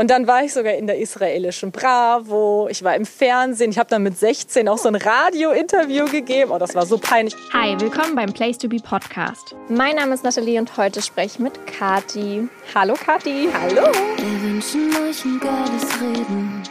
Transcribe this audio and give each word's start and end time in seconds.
Und 0.00 0.08
dann 0.08 0.26
war 0.26 0.42
ich 0.42 0.54
sogar 0.54 0.72
in 0.72 0.86
der 0.86 0.96
israelischen 0.96 1.72
Bravo, 1.72 2.68
ich 2.70 2.82
war 2.82 2.96
im 2.96 3.04
Fernsehen, 3.04 3.70
ich 3.70 3.78
habe 3.78 3.90
dann 3.90 4.02
mit 4.02 4.16
16 4.16 4.66
auch 4.66 4.78
so 4.78 4.88
ein 4.88 4.94
Radio-Interview 4.94 6.06
gegeben. 6.06 6.52
Oh, 6.52 6.56
das 6.56 6.74
war 6.74 6.86
so 6.86 6.96
peinlich. 6.96 7.36
Hi, 7.52 7.78
willkommen 7.78 8.14
beim 8.14 8.32
Place 8.32 8.56
to 8.56 8.66
Be 8.66 8.78
Podcast. 8.78 9.54
Mein 9.68 9.96
Name 9.96 10.14
ist 10.14 10.24
Nathalie 10.24 10.58
und 10.58 10.74
heute 10.78 11.02
spreche 11.02 11.34
ich 11.34 11.38
mit 11.38 11.66
Kati. 11.66 12.48
Hallo 12.74 12.94
Kati. 12.94 13.50
Hallo. 13.52 13.92
Wir 14.16 14.42
wünschen 14.42 14.88
euch 15.06 15.22
ein 15.22 15.38
geiles 15.38 16.00
Reden. 16.00 16.62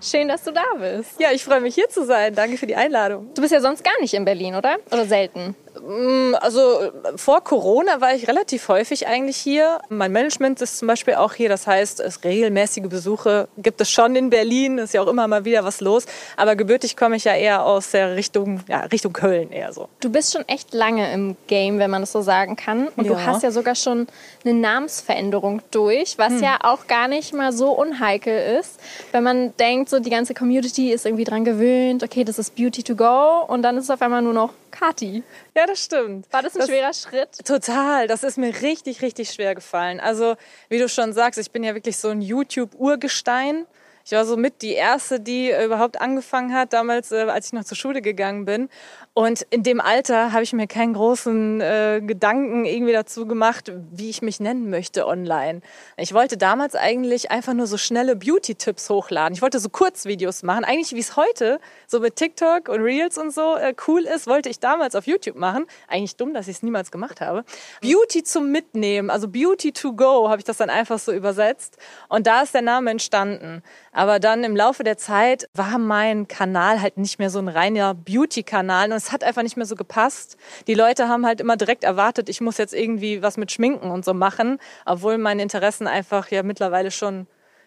Schön, 0.00 0.28
dass 0.28 0.44
du 0.44 0.52
da 0.52 0.64
bist. 0.78 1.20
Ja, 1.20 1.32
ich 1.32 1.44
freue 1.44 1.60
mich 1.60 1.74
hier 1.74 1.88
zu 1.88 2.06
sein. 2.06 2.32
Danke 2.32 2.58
für 2.58 2.68
die 2.68 2.76
Einladung. 2.76 3.34
Du 3.34 3.42
bist 3.42 3.52
ja 3.52 3.60
sonst 3.60 3.82
gar 3.82 4.00
nicht 4.00 4.14
in 4.14 4.24
Berlin, 4.24 4.54
oder? 4.54 4.76
Oder 4.92 5.04
selten? 5.04 5.56
Mm, 5.86 6.34
also 6.40 6.90
vor 7.16 7.42
Corona 7.42 8.00
war 8.00 8.14
ich 8.14 8.28
relativ 8.28 8.68
häufig 8.68 9.06
eigentlich 9.06 9.36
hier. 9.36 9.78
Mein 9.88 10.12
Management 10.12 10.60
ist 10.60 10.78
zum 10.78 10.88
Beispiel 10.88 11.14
auch 11.14 11.34
hier. 11.34 11.48
Das 11.48 11.66
heißt, 11.66 12.00
es 12.00 12.22
regelmäßige 12.24 12.84
Besuche 12.88 13.48
gibt 13.58 13.80
es 13.80 13.90
schon 13.90 14.14
in 14.16 14.30
Berlin. 14.30 14.78
Ist 14.78 14.94
ja 14.94 15.02
auch 15.02 15.06
immer 15.08 15.26
mal 15.28 15.44
wieder 15.44 15.64
was 15.64 15.80
los. 15.80 16.06
Aber 16.36 16.56
gebürtig 16.56 16.96
komme 16.96 17.16
ich 17.16 17.24
ja 17.24 17.34
eher 17.34 17.64
aus 17.64 17.90
der 17.90 18.16
Richtung, 18.16 18.60
ja, 18.68 18.80
Richtung 18.80 19.12
Köln 19.12 19.50
eher 19.50 19.72
so. 19.72 19.88
Du 20.00 20.10
bist 20.10 20.32
schon 20.32 20.46
echt 20.48 20.72
lange 20.74 21.12
im 21.12 21.36
Game, 21.46 21.78
wenn 21.78 21.90
man 21.90 22.02
das 22.02 22.12
so 22.12 22.20
sagen 22.22 22.56
kann. 22.56 22.88
Und 22.96 23.04
Ja. 23.06 23.12
du 23.14 23.24
hast 23.26 23.42
ja 23.42 23.50
sogar 23.50 23.74
schon 23.74 24.06
eine 24.44 24.54
Namensveränderung 24.54 25.62
durch, 25.70 26.18
was 26.18 26.34
Hm. 26.34 26.42
ja 26.42 26.58
auch 26.62 26.86
gar 26.86 27.08
nicht 27.08 27.32
mal 27.32 27.52
so 27.52 27.70
unheikel 27.72 28.58
ist. 28.58 28.78
Wenn 29.12 29.22
man 29.24 29.56
denkt, 29.58 29.88
so 29.90 29.98
die 30.00 30.10
ganze 30.10 30.34
Community 30.34 30.92
ist 30.92 31.06
irgendwie 31.06 31.24
dran 31.24 31.44
gewöhnt, 31.44 32.02
okay, 32.02 32.24
das 32.24 32.38
ist 32.38 32.54
Beauty 32.56 32.82
to 32.82 32.94
go 32.94 33.44
und 33.46 33.62
dann 33.62 33.76
ist 33.76 33.84
es 33.84 33.90
auf 33.90 34.02
einmal 34.02 34.22
nur 34.22 34.32
noch 34.32 34.50
Kati. 34.70 35.22
Ja, 35.56 35.66
das 35.66 35.84
stimmt. 35.84 36.32
War 36.32 36.42
das 36.42 36.56
ein 36.56 36.66
schwerer 36.66 36.92
Schritt? 36.92 37.44
Total, 37.44 38.06
das 38.06 38.22
ist 38.22 38.38
mir 38.38 38.62
richtig, 38.62 39.02
richtig 39.02 39.30
schwer 39.30 39.54
gefallen. 39.54 40.00
Also, 40.00 40.36
wie 40.68 40.78
du 40.78 40.88
schon 40.88 41.12
sagst, 41.12 41.38
ich 41.38 41.50
bin 41.50 41.62
ja 41.64 41.74
wirklich 41.74 41.96
so 41.96 42.08
ein 42.08 42.22
YouTube-Urgestein. 42.22 43.66
Ich 44.04 44.12
war 44.12 44.24
so 44.24 44.36
mit 44.36 44.62
die 44.62 44.72
erste, 44.72 45.20
die 45.20 45.50
äh, 45.50 45.64
überhaupt 45.64 46.00
angefangen 46.00 46.54
hat, 46.54 46.72
damals, 46.72 47.12
äh, 47.12 47.26
als 47.28 47.46
ich 47.46 47.52
noch 47.52 47.64
zur 47.64 47.76
Schule 47.76 48.02
gegangen 48.02 48.44
bin. 48.44 48.68
Und 49.12 49.42
in 49.50 49.64
dem 49.64 49.80
Alter 49.80 50.32
habe 50.32 50.44
ich 50.44 50.52
mir 50.52 50.68
keinen 50.68 50.94
großen 50.94 51.60
äh, 51.60 52.00
Gedanken 52.00 52.64
irgendwie 52.64 52.92
dazu 52.92 53.26
gemacht, 53.26 53.72
wie 53.90 54.08
ich 54.08 54.22
mich 54.22 54.38
nennen 54.38 54.70
möchte 54.70 55.04
online. 55.04 55.62
Ich 55.96 56.14
wollte 56.14 56.36
damals 56.36 56.76
eigentlich 56.76 57.32
einfach 57.32 57.52
nur 57.52 57.66
so 57.66 57.76
schnelle 57.76 58.14
Beauty-Tipps 58.14 58.88
hochladen. 58.88 59.34
Ich 59.34 59.42
wollte 59.42 59.58
so 59.58 59.68
Kurzvideos 59.68 60.44
machen. 60.44 60.64
Eigentlich 60.64 60.92
wie 60.92 61.00
es 61.00 61.16
heute 61.16 61.58
so 61.88 61.98
mit 61.98 62.14
TikTok 62.14 62.68
und 62.68 62.80
Reels 62.82 63.18
und 63.18 63.34
so 63.34 63.56
äh, 63.56 63.74
cool 63.88 64.02
ist, 64.02 64.28
wollte 64.28 64.48
ich 64.48 64.60
damals 64.60 64.94
auf 64.94 65.08
YouTube 65.08 65.36
machen. 65.36 65.66
Eigentlich 65.88 66.14
dumm, 66.14 66.32
dass 66.32 66.46
ich 66.46 66.58
es 66.58 66.62
niemals 66.62 66.92
gemacht 66.92 67.20
habe. 67.20 67.44
Beauty 67.80 68.22
zum 68.22 68.52
Mitnehmen, 68.52 69.10
also 69.10 69.26
Beauty 69.26 69.72
to 69.72 69.92
go, 69.92 70.28
habe 70.28 70.38
ich 70.38 70.44
das 70.44 70.58
dann 70.58 70.70
einfach 70.70 71.00
so 71.00 71.12
übersetzt. 71.12 71.78
Und 72.08 72.28
da 72.28 72.42
ist 72.42 72.54
der 72.54 72.62
Name 72.62 72.92
entstanden. 72.92 73.64
Aber 73.92 74.20
dann 74.20 74.44
im 74.44 74.54
Laufe 74.54 74.84
der 74.84 74.96
Zeit 74.96 75.48
war 75.52 75.78
mein 75.78 76.28
Kanal 76.28 76.80
halt 76.80 76.96
nicht 76.96 77.18
mehr 77.18 77.30
so 77.30 77.40
ein 77.40 77.48
reiner 77.48 77.94
Beauty-Kanal 77.94 78.90
und 78.90 78.96
es 78.96 79.10
hat 79.10 79.24
einfach 79.24 79.42
nicht 79.42 79.56
mehr 79.56 79.66
so 79.66 79.74
gepasst. 79.74 80.36
Die 80.68 80.74
Leute 80.74 81.08
haben 81.08 81.26
halt 81.26 81.40
immer 81.40 81.56
direkt 81.56 81.82
erwartet, 81.82 82.28
ich 82.28 82.40
muss 82.40 82.58
jetzt 82.58 82.72
irgendwie 82.72 83.22
was 83.22 83.36
mit 83.36 83.50
Schminken 83.50 83.90
und 83.90 84.04
so 84.04 84.14
machen, 84.14 84.58
obwohl 84.86 85.18
meine 85.18 85.42
Interessen 85.42 85.88
einfach 85.88 86.30
ja 86.30 86.42
mittlerweile 86.42 86.90
schon 86.90 87.26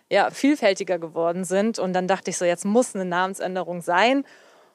ja, 0.09 0.29
vielfältiger 0.29 0.99
geworden 0.99 1.43
sind. 1.43 1.79
Und 1.79 1.93
dann 1.93 2.07
dachte 2.07 2.29
ich 2.29 2.37
so, 2.37 2.45
jetzt 2.45 2.65
muss 2.65 2.95
eine 2.95 3.05
Namensänderung 3.05 3.81
sein. 3.81 4.25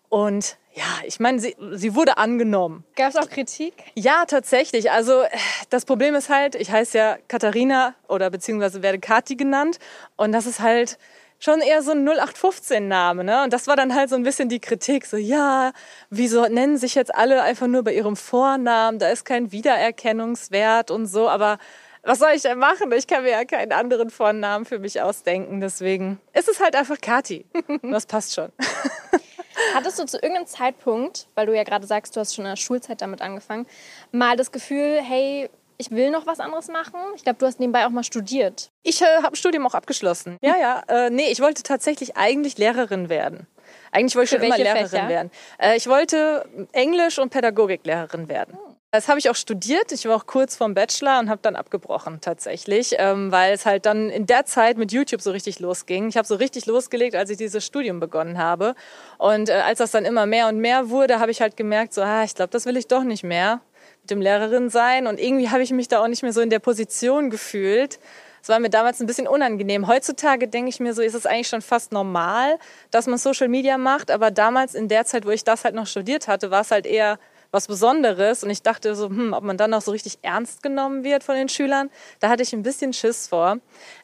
Und 0.08 0.56
ja, 0.72 0.84
ich 1.04 1.20
meine, 1.20 1.38
sie, 1.38 1.54
sie 1.72 1.94
wurde 1.94 2.16
angenommen. 2.18 2.84
Gab 2.96 3.10
es 3.10 3.16
auch 3.16 3.28
Kritik? 3.28 3.74
Ja, 3.94 4.24
tatsächlich. 4.26 4.90
Also 4.90 5.22
das 5.70 5.84
Problem 5.84 6.14
ist 6.14 6.28
halt, 6.28 6.54
ich 6.54 6.70
heiße 6.70 6.96
ja 6.96 7.18
Katharina 7.28 7.94
oder 8.08 8.30
beziehungsweise 8.30 8.82
werde 8.82 8.98
Kati 8.98 9.36
genannt. 9.36 9.78
Und 10.16 10.32
das 10.32 10.46
ist 10.46 10.60
halt 10.60 10.98
schon 11.38 11.60
eher 11.60 11.82
so 11.82 11.92
ein 11.92 12.08
0815-Name. 12.08 13.24
Ne? 13.24 13.44
Und 13.44 13.52
das 13.52 13.66
war 13.66 13.76
dann 13.76 13.94
halt 13.94 14.10
so 14.10 14.16
ein 14.16 14.22
bisschen 14.22 14.48
die 14.48 14.60
Kritik. 14.60 15.06
So, 15.06 15.16
ja, 15.16 15.72
wieso 16.10 16.46
nennen 16.46 16.78
sich 16.78 16.94
jetzt 16.94 17.14
alle 17.14 17.42
einfach 17.42 17.66
nur 17.66 17.84
bei 17.84 17.94
ihrem 17.94 18.16
Vornamen? 18.16 18.98
Da 18.98 19.08
ist 19.08 19.24
kein 19.24 19.52
Wiedererkennungswert 19.52 20.90
und 20.90 21.06
so. 21.06 21.28
Aber 21.28 21.58
was 22.02 22.18
soll 22.18 22.30
ich 22.34 22.42
denn 22.42 22.58
machen? 22.58 22.90
Ich 22.92 23.06
kann 23.06 23.22
mir 23.22 23.30
ja 23.30 23.44
keinen 23.44 23.72
anderen 23.72 24.10
Vornamen 24.10 24.64
für 24.64 24.78
mich 24.78 25.00
ausdenken. 25.00 25.60
Deswegen 25.60 26.20
ist 26.32 26.48
es 26.48 26.60
halt 26.60 26.74
einfach 26.74 27.00
Kati. 27.00 27.44
Das 27.82 28.06
passt 28.06 28.34
schon. 28.34 28.50
Hattest 29.74 29.98
du 29.98 30.06
zu 30.06 30.18
irgendeinem 30.18 30.46
Zeitpunkt, 30.46 31.26
weil 31.34 31.46
du 31.46 31.54
ja 31.54 31.64
gerade 31.64 31.86
sagst, 31.86 32.14
du 32.16 32.20
hast 32.20 32.34
schon 32.34 32.44
in 32.44 32.52
der 32.52 32.56
Schulzeit 32.56 33.02
damit 33.02 33.20
angefangen, 33.20 33.66
mal 34.12 34.36
das 34.36 34.52
Gefühl, 34.52 35.00
hey, 35.02 35.50
ich 35.78 35.92
will 35.92 36.10
noch 36.10 36.26
was 36.26 36.40
anderes 36.40 36.68
machen? 36.68 36.98
Ich 37.14 37.22
glaube, 37.22 37.38
du 37.38 37.46
hast 37.46 37.60
nebenbei 37.60 37.86
auch 37.86 37.90
mal 37.90 38.04
studiert. 38.04 38.70
Ich 38.82 39.00
äh, 39.00 39.22
habe 39.22 39.36
Studium 39.36 39.66
auch 39.66 39.74
abgeschlossen. 39.74 40.36
Ja, 40.42 40.56
ja. 40.56 40.82
Äh, 40.88 41.10
nee, 41.10 41.30
ich 41.30 41.40
wollte 41.40 41.62
tatsächlich 41.62 42.16
eigentlich 42.16 42.58
Lehrerin 42.58 43.08
werden. 43.08 43.46
Eigentlich 43.92 44.16
wollte 44.16 44.36
ich 44.36 44.40
schon 44.40 44.46
immer 44.46 44.58
Lehrerin 44.58 44.88
Fächer? 44.88 45.08
werden. 45.08 45.30
Äh, 45.58 45.76
ich 45.76 45.86
wollte 45.86 46.48
Englisch 46.72 47.18
und 47.18 47.30
Pädagogiklehrerin 47.30 48.28
werden. 48.28 48.58
Das 48.90 49.06
habe 49.08 49.18
ich 49.18 49.28
auch 49.28 49.36
studiert. 49.36 49.92
Ich 49.92 50.06
war 50.06 50.16
auch 50.16 50.26
kurz 50.26 50.56
vorm 50.56 50.72
Bachelor 50.72 51.20
und 51.20 51.28
habe 51.28 51.40
dann 51.42 51.56
abgebrochen 51.56 52.22
tatsächlich, 52.22 52.94
ähm, 52.96 53.30
weil 53.30 53.52
es 53.52 53.66
halt 53.66 53.84
dann 53.84 54.08
in 54.08 54.24
der 54.26 54.46
Zeit 54.46 54.78
mit 54.78 54.92
YouTube 54.92 55.20
so 55.20 55.30
richtig 55.30 55.60
losging. 55.60 56.08
Ich 56.08 56.16
habe 56.16 56.26
so 56.26 56.36
richtig 56.36 56.64
losgelegt, 56.64 57.14
als 57.14 57.28
ich 57.28 57.36
dieses 57.36 57.66
Studium 57.66 58.00
begonnen 58.00 58.38
habe. 58.38 58.74
Und 59.18 59.50
äh, 59.50 59.52
als 59.52 59.78
das 59.78 59.90
dann 59.90 60.06
immer 60.06 60.24
mehr 60.24 60.48
und 60.48 60.58
mehr 60.58 60.88
wurde, 60.88 61.20
habe 61.20 61.30
ich 61.30 61.42
halt 61.42 61.56
gemerkt, 61.56 61.92
so, 61.92 62.00
ah, 62.00 62.24
ich 62.24 62.34
glaube, 62.34 62.50
das 62.50 62.64
will 62.64 62.78
ich 62.78 62.88
doch 62.88 63.04
nicht 63.04 63.24
mehr 63.24 63.60
dem 64.10 64.20
Lehrerin 64.20 64.70
sein. 64.70 65.06
Und 65.06 65.20
irgendwie 65.20 65.50
habe 65.50 65.62
ich 65.62 65.70
mich 65.70 65.88
da 65.88 66.02
auch 66.02 66.08
nicht 66.08 66.22
mehr 66.22 66.32
so 66.32 66.40
in 66.40 66.50
der 66.50 66.58
Position 66.58 67.30
gefühlt. 67.30 67.98
Es 68.42 68.48
war 68.48 68.60
mir 68.60 68.70
damals 68.70 69.00
ein 69.00 69.06
bisschen 69.06 69.26
unangenehm. 69.26 69.86
Heutzutage 69.86 70.48
denke 70.48 70.70
ich 70.70 70.80
mir 70.80 70.94
so, 70.94 71.02
ist 71.02 71.14
es 71.14 71.26
eigentlich 71.26 71.48
schon 71.48 71.62
fast 71.62 71.92
normal, 71.92 72.58
dass 72.90 73.06
man 73.06 73.18
Social 73.18 73.48
Media 73.48 73.78
macht. 73.78 74.10
Aber 74.10 74.30
damals 74.30 74.74
in 74.74 74.88
der 74.88 75.04
Zeit, 75.04 75.26
wo 75.26 75.30
ich 75.30 75.44
das 75.44 75.64
halt 75.64 75.74
noch 75.74 75.86
studiert 75.86 76.28
hatte, 76.28 76.50
war 76.50 76.62
es 76.62 76.70
halt 76.70 76.86
eher 76.86 77.18
was 77.50 77.66
Besonderes. 77.66 78.44
Und 78.44 78.50
ich 78.50 78.62
dachte 78.62 78.94
so, 78.94 79.08
hm, 79.08 79.32
ob 79.32 79.42
man 79.42 79.56
dann 79.56 79.72
auch 79.74 79.80
so 79.82 79.90
richtig 79.90 80.18
ernst 80.22 80.62
genommen 80.62 81.04
wird 81.04 81.24
von 81.24 81.34
den 81.34 81.48
Schülern. 81.48 81.90
Da 82.20 82.28
hatte 82.28 82.42
ich 82.42 82.52
ein 82.52 82.62
bisschen 82.62 82.92
Schiss 82.92 83.28
vor. 83.28 83.58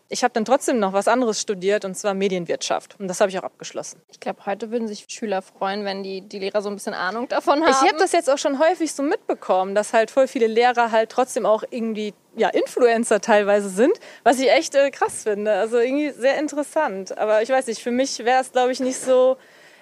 Ich 0.09 0.23
habe 0.23 0.35
dann 0.35 0.45
trotzdem 0.45 0.79
noch 0.79 0.93
was 0.93 1.09
anderes 1.09 1.41
studiert, 1.41 1.85
und 1.85 1.97
zwar 1.97 2.15
Medienwirtschaft. 2.15 2.97
Und 3.01 3.09
das 3.09 3.21
habe 3.21 3.31
ich 3.31 3.39
auch 3.39 3.43
abgeschlossen. 3.43 4.03
Ich 4.11 4.21
glaube, 4.21 4.45
heute 4.45 4.71
würden 4.71 4.87
sich 4.87 5.07
Schüler 5.09 5.41
freuen, 5.41 5.85
wenn 5.85 6.03
die, 6.03 6.21
die 6.21 6.39
Lehrer 6.39 6.61
so 6.61 6.69
ein 6.69 6.75
bisschen 6.75 6.95
Ahnung 6.95 7.29
davon 7.29 7.63
haben. 7.63 7.71
Ich 7.71 7.89
habe 7.89 7.99
das 7.99 8.13
jetzt 8.13 8.29
auch 8.29 8.39
schon 8.39 8.59
häufig 8.59 8.93
so 8.93 9.03
mitbekommen, 9.03 9.75
dass 9.75 9.93
halt 9.93 10.11
voll 10.11 10.29
viele 10.29 10.47
Lehrer 10.47 10.91
halt 10.91 11.11
trotzdem 11.11 11.47
auch 11.47 11.65
irgendwie 11.71 12.13
ja, 12.37 12.49
Influencer 12.49 13.21
teilweise 13.21 13.69
sind, 13.69 13.93
was 14.25 14.39
ich 14.39 14.51
echt 14.51 14.75
äh, 14.75 14.91
krass 14.91 15.23
finde. 15.23 15.53
Also 15.53 15.79
irgendwie 15.79 16.11
sehr 16.11 16.39
interessant. 16.39 17.17
Aber 17.17 17.43
ich 17.43 17.49
weiß 17.49 17.67
nicht, 17.67 17.83
für 17.83 17.91
mich 17.91 18.19
wäre 18.25 18.43
es, 18.43 18.53
glaube 18.53 18.73
ich, 18.73 18.81
nicht 18.81 18.99
so. 18.99 19.37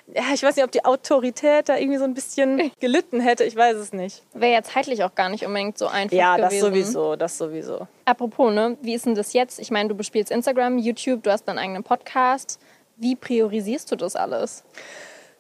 Ja, 0.09 0.25
ich 0.35 0.43
weiß 0.43 0.57
nicht, 0.57 0.65
ob 0.65 0.73
die 0.73 0.85
Autorität 0.85 1.69
da 1.69 1.77
irgendwie 1.77 1.99
so 1.99 2.05
ein 2.05 2.13
bisschen 2.15 2.71
gelitten 2.81 3.21
hätte. 3.21 3.45
Ich 3.45 3.57
weiß 3.57 3.77
es 3.77 3.93
nicht. 3.93 4.23
Wäre 4.35 4.53
ja 4.53 4.63
zeitlich 4.63 5.05
auch 5.05 5.15
gar 5.15 5.29
nicht 5.29 5.47
unbedingt 5.47 5.79
so 5.79 5.87
einfach 5.87 6.17
Ja, 6.17 6.37
das 6.37 6.51
gewesen. 6.51 6.67
sowieso, 6.67 7.17
das 7.17 7.39
sowieso. 7.39 7.87
Apropos, 8.05 8.53
ne, 8.53 8.77
wie 8.83 8.95
ist 8.95 9.07
denn 9.07 9.15
das 9.15 9.33
jetzt? 9.33 9.59
Ich 9.59 9.71
meine, 9.71 9.89
du 9.89 9.95
bespielst 9.95 10.31
Instagram, 10.31 10.79
YouTube, 10.79 11.23
du 11.23 11.31
hast 11.31 11.45
deinen 11.45 11.59
eigenen 11.59 11.83
Podcast. 11.85 12.59
Wie 12.97 13.17
priorisierst 13.17 13.91
du 13.91 13.97
das 13.97 14.17
alles? 14.17 14.65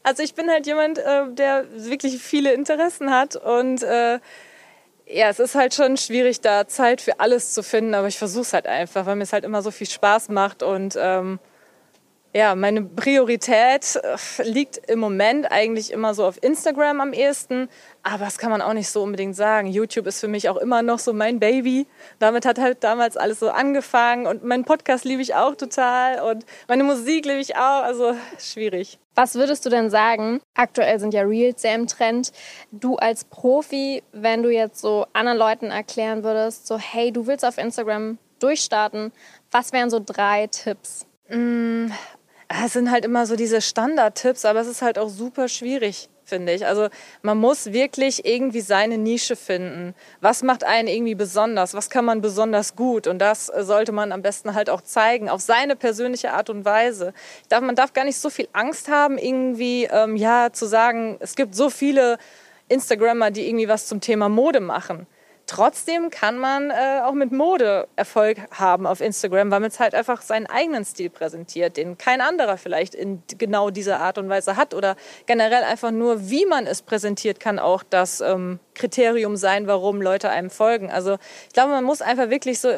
Also 0.05 0.23
ich 0.23 0.35
bin 0.35 0.51
halt 0.51 0.67
jemand, 0.67 0.99
äh, 0.99 1.29
der 1.31 1.65
wirklich 1.75 2.19
viele 2.23 2.53
Interessen 2.55 3.11
hat 3.11 3.37
und 3.37 3.83
äh, 3.83 4.19
ja, 5.07 5.29
es 5.29 5.39
ist 5.41 5.55
halt 5.55 5.75
schon 5.75 5.97
schwierig, 5.97 6.41
da 6.41 6.67
Zeit 6.67 7.01
für 7.01 7.21
alles 7.21 7.53
zu 7.53 7.63
finden, 7.63 7.95
aber 7.95 8.09
ich 8.09 8.19
versuche 8.19 8.43
es 8.43 8.53
halt 8.53 8.67
einfach, 8.67 9.05
weil 9.07 9.17
mir 9.17 9.25
es 9.25 9.33
halt 9.33 9.45
immer 9.45 9.61
so 9.63 9.71
viel 9.71 9.89
Spaß 9.89 10.29
macht 10.31 10.63
und 10.63 10.97
ähm, 10.99 11.39
ja, 12.35 12.55
meine 12.55 12.83
Priorität 12.83 13.97
äh, 13.97 14.43
liegt 14.43 14.79
im 14.89 14.99
Moment 14.99 15.53
eigentlich 15.53 15.93
immer 15.93 16.15
so 16.15 16.25
auf 16.25 16.43
Instagram 16.43 17.01
am 17.01 17.13
ehesten, 17.13 17.69
aber 18.03 18.25
das 18.25 18.39
kann 18.39 18.51
man 18.51 18.63
auch 18.63 18.73
nicht 18.73 18.89
so 18.89 19.03
unbedingt 19.03 19.37
sagen. 19.37 19.69
YouTube 19.69 20.07
ist 20.07 20.21
für 20.21 20.29
mich 20.29 20.49
auch 20.49 20.57
immer 20.57 20.81
noch 20.81 20.99
so 20.99 21.13
mein 21.13 21.41
Baby. 21.41 21.87
Damit 22.19 22.47
hat 22.47 22.59
halt 22.59 22.83
damals 22.85 23.19
alles 23.19 23.39
so 23.39 23.51
angefangen 23.51 24.27
und 24.27 24.45
meinen 24.45 24.65
Podcast 24.65 25.05
liebe 25.05 25.21
ich 25.21 25.35
auch 25.35 25.57
total 25.57 26.21
und 26.21 26.47
meine 26.69 26.85
Musik 26.85 27.27
liebe 27.27 27.41
ich 27.41 27.57
auch, 27.57 27.83
also 27.83 28.15
schwierig. 28.39 28.99
Was 29.15 29.35
würdest 29.35 29.67
du 29.67 29.69
denn 29.69 29.91
sagen? 29.91 30.41
Aktuell 30.55 30.99
sind 30.99 31.13
ja 31.13 31.23
Reels 31.23 31.61
sehr 31.61 31.75
im 31.75 31.87
Trend. 31.87 32.33
Du 32.71 32.97
als 32.97 33.25
Profi, 33.25 34.03
wenn 34.13 34.43
du 34.43 34.49
jetzt 34.49 34.81
so 34.81 35.07
anderen 35.13 35.37
Leuten 35.37 35.71
erklären 35.71 36.25
würdest, 36.25 36.67
so 36.67 36.79
hey, 36.79 37.13
du 37.13 37.27
willst 37.27 37.45
auf 37.45 37.59
Instagram 37.59 38.17
durchstarten, 38.39 39.13
was 39.51 39.75
wären 39.75 39.91
so 39.91 40.01
drei 40.05 40.47
Tipps? 40.47 41.07
Es 42.65 42.75
sind 42.75 42.91
halt 42.91 43.05
immer 43.05 43.25
so 43.25 43.35
diese 43.35 43.63
Standardtipps, 43.63 44.45
aber 44.45 44.61
es 44.61 44.67
ist 44.67 44.83
halt 44.83 44.99
auch 44.99 45.09
super 45.09 45.49
schwierig, 45.49 46.11
finde 46.25 46.53
ich. 46.53 46.67
Also 46.67 46.89
man 47.23 47.39
muss 47.39 47.73
wirklich 47.73 48.27
irgendwie 48.27 48.61
seine 48.61 48.99
Nische 48.99 49.37
finden. 49.37 49.95
Was 50.21 50.43
macht 50.43 50.63
einen 50.63 50.87
irgendwie 50.87 51.15
besonders? 51.15 51.73
Was 51.73 51.89
kann 51.89 52.05
man 52.05 52.21
besonders 52.21 52.77
gut? 52.77 53.07
Und 53.07 53.21
das 53.21 53.47
sollte 53.47 53.93
man 53.93 54.13
am 54.13 54.21
besten 54.21 54.55
halt 54.55 54.69
auch 54.69 54.83
zeigen, 54.83 55.31
auf 55.31 55.41
seine 55.41 55.77
persönliche 55.77 56.33
Art 56.33 56.51
und 56.51 56.67
Weise. 56.67 57.15
Darf, 57.49 57.63
man 57.63 57.75
darf 57.75 57.95
gar 57.95 58.05
nicht 58.05 58.19
so 58.19 58.29
viel 58.29 58.49
Angst 58.53 58.91
haben, 58.91 59.17
irgendwie 59.17 59.85
ähm, 59.91 60.17
ja 60.17 60.53
zu 60.53 60.67
sagen, 60.67 61.17
es 61.21 61.37
gibt 61.37 61.55
so 61.55 61.71
viele 61.71 62.19
Instagrammer, 62.69 63.31
die 63.31 63.49
irgendwie 63.49 63.69
was 63.69 63.87
zum 63.87 64.01
Thema 64.01 64.29
Mode 64.29 64.61
machen. 64.61 65.07
Trotzdem 65.47 66.11
kann 66.11 66.39
man 66.39 66.71
äh, 66.71 67.01
auch 67.05 67.13
mit 67.13 67.33
Mode 67.33 67.89
Erfolg 67.97 68.39
haben 68.53 68.87
auf 68.87 69.01
Instagram, 69.01 69.51
weil 69.51 69.61
man 69.61 69.69
es 69.69 69.81
halt 69.81 69.95
einfach 69.95 70.23
seinen 70.23 70.47
eigenen 70.47 70.85
Stil 70.85 71.11
präsentiert, 71.11 71.77
den 71.77 71.99
kein 71.99 72.21
anderer 72.21 72.57
vielleicht 72.57 72.95
in 72.95 73.23
genau 73.39 73.71
dieser 73.71 74.01
Art 74.01 74.19
und 74.19 74.29
Weise 74.29 74.57
hat. 74.57 74.73
Oder 74.73 74.97
generell 75.27 75.65
einfach 75.65 75.91
nur, 75.91 76.31
wie 76.31 76.47
man 76.47 76.67
es 76.67 76.83
präsentiert, 76.83 77.41
kann 77.41 77.59
auch 77.59 77.83
das 77.83 78.21
ähm, 78.21 78.61
Kriterium 78.75 79.37
sein, 79.37 79.67
warum 79.67 80.01
Leute 80.01 80.31
einem 80.31 80.49
folgen. 80.49 80.91
Also 80.91 81.19
ich 81.49 81.53
glaube, 81.53 81.71
man 81.71 81.85
muss 81.85 82.03
einfach 82.03 82.31
wirklich 82.31 82.61
so 82.61 82.71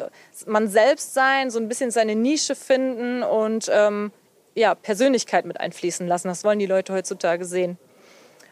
man 0.45 0.67
selbst 0.67 1.13
sein, 1.13 1.51
so 1.51 1.59
ein 1.59 1.69
bisschen 1.69 1.91
seine 1.91 2.15
Nische 2.15 2.55
finden 2.55 3.23
und 3.23 3.69
ähm, 3.71 4.11
ja, 4.55 4.73
Persönlichkeit 4.73 5.45
mit 5.45 5.59
einfließen 5.59 6.07
lassen. 6.07 6.29
Das 6.29 6.43
wollen 6.43 6.59
die 6.59 6.65
Leute 6.65 6.93
heutzutage 6.93 7.45
sehen. 7.45 7.77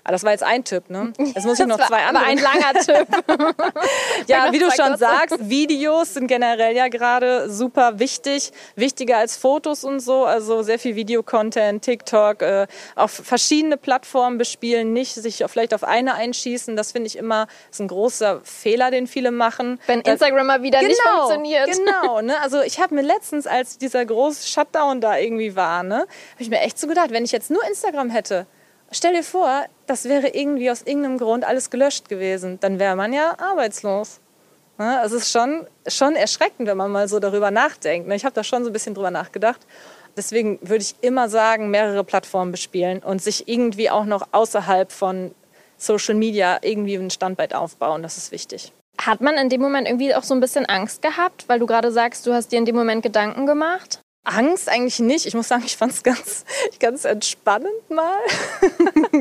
Ah, 0.06 0.12
das 0.12 0.24
war 0.24 0.32
jetzt 0.32 0.44
ein 0.44 0.66
Tipp, 0.66 0.90
ne? 0.90 1.14
Jetzt 1.18 1.46
muss 1.46 1.60
ich 1.60 1.66
noch 1.66 1.78
zwei 1.78 2.04
andere. 2.04 2.26
Aber 2.26 2.32
ein 2.32 2.38
langer 2.38 2.74
Tipp. 2.86 3.08
ja, 4.28 4.52
wie 4.52 4.60
du 4.60 4.70
schon 4.72 4.98
sagst, 4.98 5.50
Videos 5.50 6.14
sind 6.14 6.28
generell 6.28 6.76
ja 6.76 6.90
gerade 6.90 7.50
super 7.50 8.00
wichtig, 8.00 8.52
wichtiger 8.76 9.18
als 9.18 9.38
Fotos 9.38 9.86
und 9.86 10.02
so. 10.02 10.26
Also 10.26 10.62
sehr 10.62 10.78
viel 10.78 10.96
Videocontent, 10.96 11.86
TikTok, 11.86 12.42
äh, 12.42 12.68
auf 12.96 13.12
verschiedene 13.12 13.78
Plattformen 13.78 14.38
bespielen, 14.38 14.92
nicht 14.92 15.14
sich 15.14 15.44
vielleicht 15.48 15.74
auf 15.74 15.86
eine 15.86 16.16
einschießen. 16.16 16.76
Das 16.76 16.92
finde 16.92 17.08
ich 17.08 17.18
immer 17.18 17.48
ist 17.72 17.80
ein 17.80 17.88
großer 17.88 18.42
Fehler, 18.44 18.92
den 18.92 19.08
viele 19.08 19.32
machen. 19.32 19.80
Wenn 19.88 20.02
Instagram 20.02 20.48
mal 20.48 20.64
wieder 20.64 20.80
genau, 20.80 20.90
nicht 20.90 21.02
funktioniert. 21.02 21.70
Genau, 21.72 22.20
ne? 22.20 22.42
Also 22.42 22.62
ich 22.62 22.82
habe 22.82 22.94
mir 22.96 23.04
letztens, 23.04 23.48
als 23.48 23.78
dieser 23.78 24.06
große 24.06 24.50
Shutdown 24.50 25.00
da 25.00 25.18
irgendwie 25.18 25.56
war, 25.56 25.84
ne, 25.84 26.00
habe 26.00 26.08
ich 26.40 26.50
mir 26.50 26.60
echt 26.60 26.78
so 26.78 26.88
gedacht, 26.88 27.12
wenn 27.12 27.24
ich 27.24 27.32
jetzt 27.32 27.50
nur 27.50 27.66
Instagram 27.66 28.10
hätte, 28.10 28.48
stell 28.94 29.13
dir 29.13 29.24
vor, 29.24 29.66
das 29.88 30.06
wäre 30.06 30.30
irgendwie 30.30 30.72
aus 30.72 30.81
irgendeinem 30.84 31.18
Grund 31.18 31.45
alles 31.45 31.69
gelöscht 31.69 32.10
gewesen. 32.10 32.60
Dann 32.62 32.80
wäre 32.80 32.95
man 32.95 33.13
ja 33.13 33.38
arbeitslos. 33.40 34.19
Ne? 34.78 35.01
Es 35.04 35.12
ist 35.12 35.31
schon, 35.31 35.68
schon 35.88 36.16
erschreckend, 36.16 36.68
wenn 36.68 36.78
man 36.78 36.92
mal 36.92 37.07
so 37.07 37.19
darüber 37.19 37.51
nachdenkt. 37.51 38.07
Ne? 38.07 38.16
Ich 38.16 38.25
habe 38.25 38.36
da 38.36 38.44
schon 38.44 38.63
so 38.63 38.69
ein 38.69 38.74
bisschen 38.74 38.95
drüber 38.95 39.12
nachgedacht. 39.12 39.62
Deswegen 40.16 40.60
würde 40.62 40.84
ich 40.84 40.95
immer 41.01 41.28
sagen, 41.28 41.72
mehrere 41.72 42.04
Plattformen 42.04 42.51
bespielen 42.51 43.00
und 43.00 43.22
sich 43.22 43.48
irgendwie 43.48 43.90
auch 43.90 44.06
noch 44.06 44.28
außerhalb 44.31 44.92
von 44.92 45.34
Social 45.78 46.16
Media 46.16 46.60
irgendwie 46.62 46.96
ein 46.96 47.10
Standbein 47.10 47.51
aufbauen. 47.54 48.04
Das 48.04 48.18
ist 48.18 48.31
wichtig. 48.31 48.72
Hat 49.01 49.22
man 49.22 49.36
in 49.36 49.50
dem 49.50 49.60
Moment 49.60 49.88
irgendwie 49.88 50.13
auch 50.13 50.24
so 50.24 50.36
ein 50.36 50.39
bisschen 50.39 50.68
Angst 50.68 51.01
gehabt, 51.01 51.50
weil 51.50 51.60
du 51.60 51.66
gerade 51.66 51.92
sagst, 51.92 52.28
du 52.28 52.34
hast 52.34 52.51
dir 52.51 52.60
in 52.60 52.66
dem 52.66 52.75
Moment 52.75 53.01
Gedanken 53.01 53.48
gemacht? 53.48 54.03
Angst 54.24 54.70
eigentlich 54.70 55.00
nicht. 55.00 55.25
Ich 55.25 55.34
muss 55.34 55.48
sagen, 55.48 55.64
ich 55.66 55.75
fand 55.75 55.92
es 55.92 56.04
ganz, 56.04 56.46
ganz 56.80 57.06
entspannend 57.06 57.90
mal. 57.90 58.18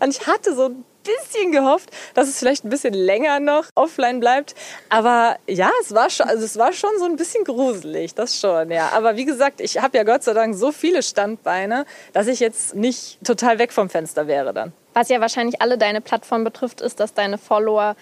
und 0.00 0.08
ich 0.08 0.26
hatte 0.26 0.54
so 0.54 0.66
ein 0.66 0.84
bisschen 1.04 1.52
gehofft, 1.52 1.90
dass 2.14 2.28
es 2.28 2.38
vielleicht 2.38 2.64
ein 2.64 2.68
bisschen 2.68 2.94
länger 2.94 3.40
noch 3.40 3.66
offline 3.74 4.20
bleibt. 4.20 4.54
Aber 4.88 5.36
ja, 5.48 5.70
es 5.80 5.94
war 5.94 6.10
schon, 6.10 6.28
also 6.28 6.44
es 6.44 6.56
war 6.56 6.72
schon 6.72 6.90
so 6.98 7.04
ein 7.04 7.16
bisschen 7.16 7.44
gruselig, 7.44 8.14
das 8.14 8.38
schon, 8.38 8.70
ja. 8.70 8.90
Aber 8.90 9.16
wie 9.16 9.24
gesagt, 9.24 9.60
ich 9.60 9.80
habe 9.80 9.96
ja 9.96 10.04
Gott 10.04 10.22
sei 10.22 10.32
Dank 10.32 10.54
so 10.54 10.72
viele 10.72 11.02
Standbeine, 11.02 11.84
dass 12.12 12.26
ich 12.26 12.40
jetzt 12.40 12.74
nicht 12.74 13.18
total 13.24 13.58
weg 13.58 13.72
vom 13.72 13.88
Fenster 13.88 14.26
wäre 14.26 14.52
dann. 14.52 14.72
Was 14.94 15.08
ja 15.08 15.20
wahrscheinlich 15.20 15.60
alle 15.62 15.78
deine 15.78 16.00
Plattformen 16.00 16.44
betrifft, 16.44 16.80
ist, 16.80 17.00
dass 17.00 17.14
deine 17.14 17.38
Follower 17.38 17.96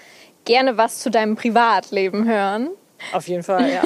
gerne 0.45 0.77
was 0.77 0.99
zu 0.99 1.11
deinem 1.11 1.37
Privatleben 1.37 2.27
hören. 2.27 2.71
Auf 3.13 3.29
jeden 3.29 3.43
Fall, 3.43 3.71
ja. 3.71 3.83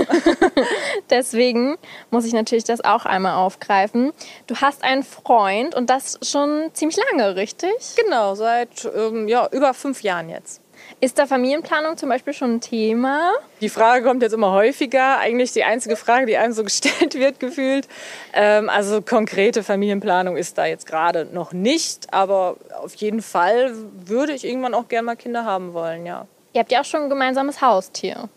Deswegen 1.11 1.77
muss 2.11 2.25
ich 2.25 2.33
natürlich 2.33 2.65
das 2.65 2.83
auch 2.83 3.07
einmal 3.07 3.35
aufgreifen. 3.35 4.13
Du 4.47 4.57
hast 4.57 4.85
einen 4.85 5.03
Freund 5.03 5.75
und 5.75 5.91
das 5.91 6.19
schon 6.23 6.71
ziemlich 6.73 6.99
lange, 7.11 7.37
richtig? 7.37 7.73
Genau, 7.97 8.35
seit 8.35 8.89
ähm, 8.97 9.29
ja, 9.29 9.49
über 9.53 9.75
fünf 9.75 10.03
Jahren 10.03 10.29
jetzt. 10.29 10.61
Ist 11.01 11.19
da 11.19 11.27
Familienplanung 11.27 11.97
zum 11.97 12.09
Beispiel 12.09 12.33
schon 12.33 12.57
ein 12.57 12.61
Thema? 12.61 13.33
Die 13.61 13.69
Frage 13.69 14.05
kommt 14.05 14.23
jetzt 14.23 14.33
immer 14.33 14.53
häufiger. 14.53 15.19
Eigentlich 15.19 15.53
die 15.53 15.65
einzige 15.65 15.97
Frage, 15.97 16.27
die 16.27 16.37
einem 16.37 16.53
so 16.53 16.65
gestellt 16.65 17.15
wird, 17.15 17.41
gefühlt. 17.41 17.89
Ähm, 18.33 18.69
also 18.69 19.03
konkrete 19.03 19.63
Familienplanung 19.63 20.37
ist 20.37 20.59
da 20.59 20.67
jetzt 20.67 20.87
gerade 20.87 21.27
noch 21.27 21.53
nicht. 21.53 22.13
Aber 22.13 22.57
auf 22.83 22.95
jeden 22.97 23.23
Fall 23.23 23.73
würde 24.07 24.33
ich 24.33 24.45
irgendwann 24.45 24.75
auch 24.75 24.89
gerne 24.89 25.07
mal 25.07 25.17
Kinder 25.17 25.45
haben 25.45 25.75
wollen, 25.75 26.07
ja. 26.07 26.27
Ihr 26.53 26.61
habt 26.61 26.71
ja 26.71 26.81
auch 26.81 26.85
schon 26.85 27.03
ein 27.03 27.11
gemeinsames 27.11 27.61
Haustier. 27.61 28.29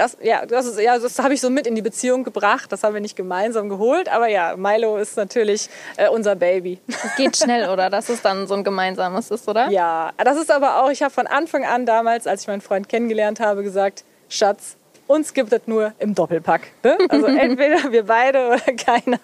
Das, 0.00 0.16
ja, 0.22 0.46
das, 0.46 0.64
ist, 0.64 0.80
ja, 0.80 0.98
das 0.98 1.18
habe 1.18 1.34
ich 1.34 1.42
so 1.42 1.50
mit 1.50 1.66
in 1.66 1.74
die 1.74 1.82
Beziehung 1.82 2.24
gebracht. 2.24 2.72
Das 2.72 2.82
haben 2.82 2.94
wir 2.94 3.02
nicht 3.02 3.16
gemeinsam 3.16 3.68
geholt. 3.68 4.10
Aber 4.10 4.28
ja, 4.28 4.56
Milo 4.56 4.96
ist 4.96 5.18
natürlich 5.18 5.68
äh, 5.98 6.08
unser 6.08 6.36
Baby. 6.36 6.80
Das 6.86 7.16
geht 7.16 7.36
schnell, 7.36 7.68
oder? 7.68 7.90
Dass 7.90 8.08
es 8.08 8.22
dann 8.22 8.46
so 8.46 8.54
ein 8.54 8.64
gemeinsames 8.64 9.30
ist, 9.30 9.46
oder? 9.46 9.68
Ja, 9.68 10.12
das 10.16 10.38
ist 10.38 10.50
aber 10.50 10.82
auch, 10.82 10.88
ich 10.88 11.02
habe 11.02 11.12
von 11.12 11.26
Anfang 11.26 11.66
an 11.66 11.84
damals, 11.84 12.26
als 12.26 12.40
ich 12.40 12.48
meinen 12.48 12.62
Freund 12.62 12.88
kennengelernt 12.88 13.40
habe, 13.40 13.62
gesagt, 13.62 14.04
Schatz, 14.30 14.78
uns 15.06 15.34
gibt 15.34 15.52
es 15.52 15.66
nur 15.66 15.92
im 15.98 16.14
Doppelpack. 16.14 16.62
Ne? 16.82 16.96
Also 17.10 17.26
entweder 17.26 17.92
wir 17.92 18.06
beide 18.06 18.46
oder 18.46 18.72
keiner. 18.74 19.18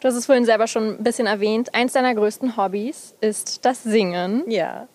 Du 0.00 0.08
hast 0.08 0.16
es 0.16 0.26
vorhin 0.26 0.46
selber 0.46 0.66
schon 0.66 0.96
ein 0.98 1.04
bisschen 1.04 1.28
erwähnt. 1.28 1.72
Eins 1.76 1.92
deiner 1.92 2.12
größten 2.12 2.56
Hobbys 2.56 3.14
ist 3.20 3.64
das 3.64 3.84
Singen. 3.84 4.42
Ja. 4.50 4.88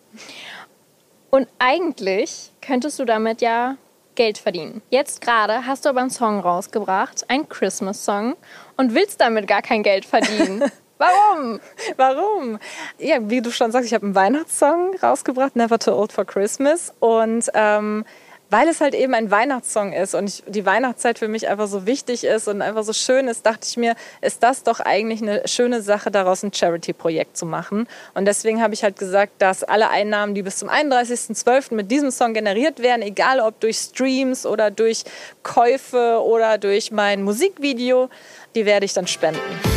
Und 1.29 1.47
eigentlich 1.59 2.51
könntest 2.59 2.99
du 2.99 3.05
damit 3.05 3.39
ja 3.41 3.77
Geld 4.15 4.37
verdienen. 4.37 4.81
Jetzt 4.89 5.21
gerade 5.21 5.65
hast 5.65 5.85
du 5.85 5.89
aber 5.89 6.01
einen 6.01 6.09
Song 6.09 6.39
rausgebracht, 6.39 7.29
einen 7.29 7.47
Christmas-Song, 7.49 8.35
und 8.77 8.93
willst 8.93 9.21
damit 9.21 9.47
gar 9.47 9.61
kein 9.61 9.83
Geld 9.83 10.05
verdienen. 10.05 10.63
Warum? 10.97 11.59
Warum? 11.97 12.59
Ja, 12.97 13.17
wie 13.29 13.41
du 13.41 13.51
schon 13.51 13.71
sagst, 13.71 13.87
ich 13.87 13.93
habe 13.93 14.05
einen 14.05 14.15
Weihnachtssong 14.15 14.95
rausgebracht, 15.01 15.55
Never 15.55 15.79
Too 15.79 15.91
Old 15.91 16.13
for 16.13 16.23
Christmas. 16.23 16.93
Und 16.99 17.49
ähm, 17.53 18.05
weil 18.53 18.67
es 18.67 18.81
halt 18.81 18.93
eben 18.93 19.15
ein 19.15 19.31
Weihnachtssong 19.31 19.93
ist 19.93 20.13
und 20.13 20.29
ich, 20.29 20.43
die 20.45 20.63
Weihnachtszeit 20.63 21.17
für 21.17 21.27
mich 21.27 21.47
einfach 21.47 21.65
so 21.65 21.87
wichtig 21.87 22.23
ist 22.23 22.47
und 22.47 22.61
einfach 22.61 22.83
so 22.83 22.93
schön 22.93 23.27
ist, 23.27 23.47
dachte 23.47 23.67
ich 23.67 23.77
mir, 23.77 23.95
ist 24.21 24.43
das 24.43 24.61
doch 24.61 24.79
eigentlich 24.79 25.23
eine 25.23 25.47
schöne 25.47 25.81
Sache, 25.81 26.11
daraus 26.11 26.43
ein 26.43 26.53
Charity-Projekt 26.53 27.35
zu 27.35 27.47
machen. 27.47 27.87
Und 28.13 28.25
deswegen 28.25 28.61
habe 28.61 28.75
ich 28.75 28.83
halt 28.83 28.99
gesagt, 28.99 29.41
dass 29.41 29.63
alle 29.63 29.89
Einnahmen, 29.89 30.35
die 30.35 30.43
bis 30.43 30.57
zum 30.57 30.69
31.12. 30.69 31.73
mit 31.73 31.89
diesem 31.89 32.11
Song 32.11 32.35
generiert 32.35 32.79
werden, 32.79 33.01
egal 33.01 33.39
ob 33.39 33.59
durch 33.59 33.77
Streams 33.77 34.45
oder 34.45 34.69
durch 34.69 35.03
Käufe 35.41 36.21
oder 36.23 36.59
durch 36.59 36.91
mein 36.91 37.23
Musikvideo, 37.23 38.11
die 38.53 38.67
werde 38.67 38.85
ich 38.85 38.93
dann 38.93 39.07
spenden. 39.07 39.72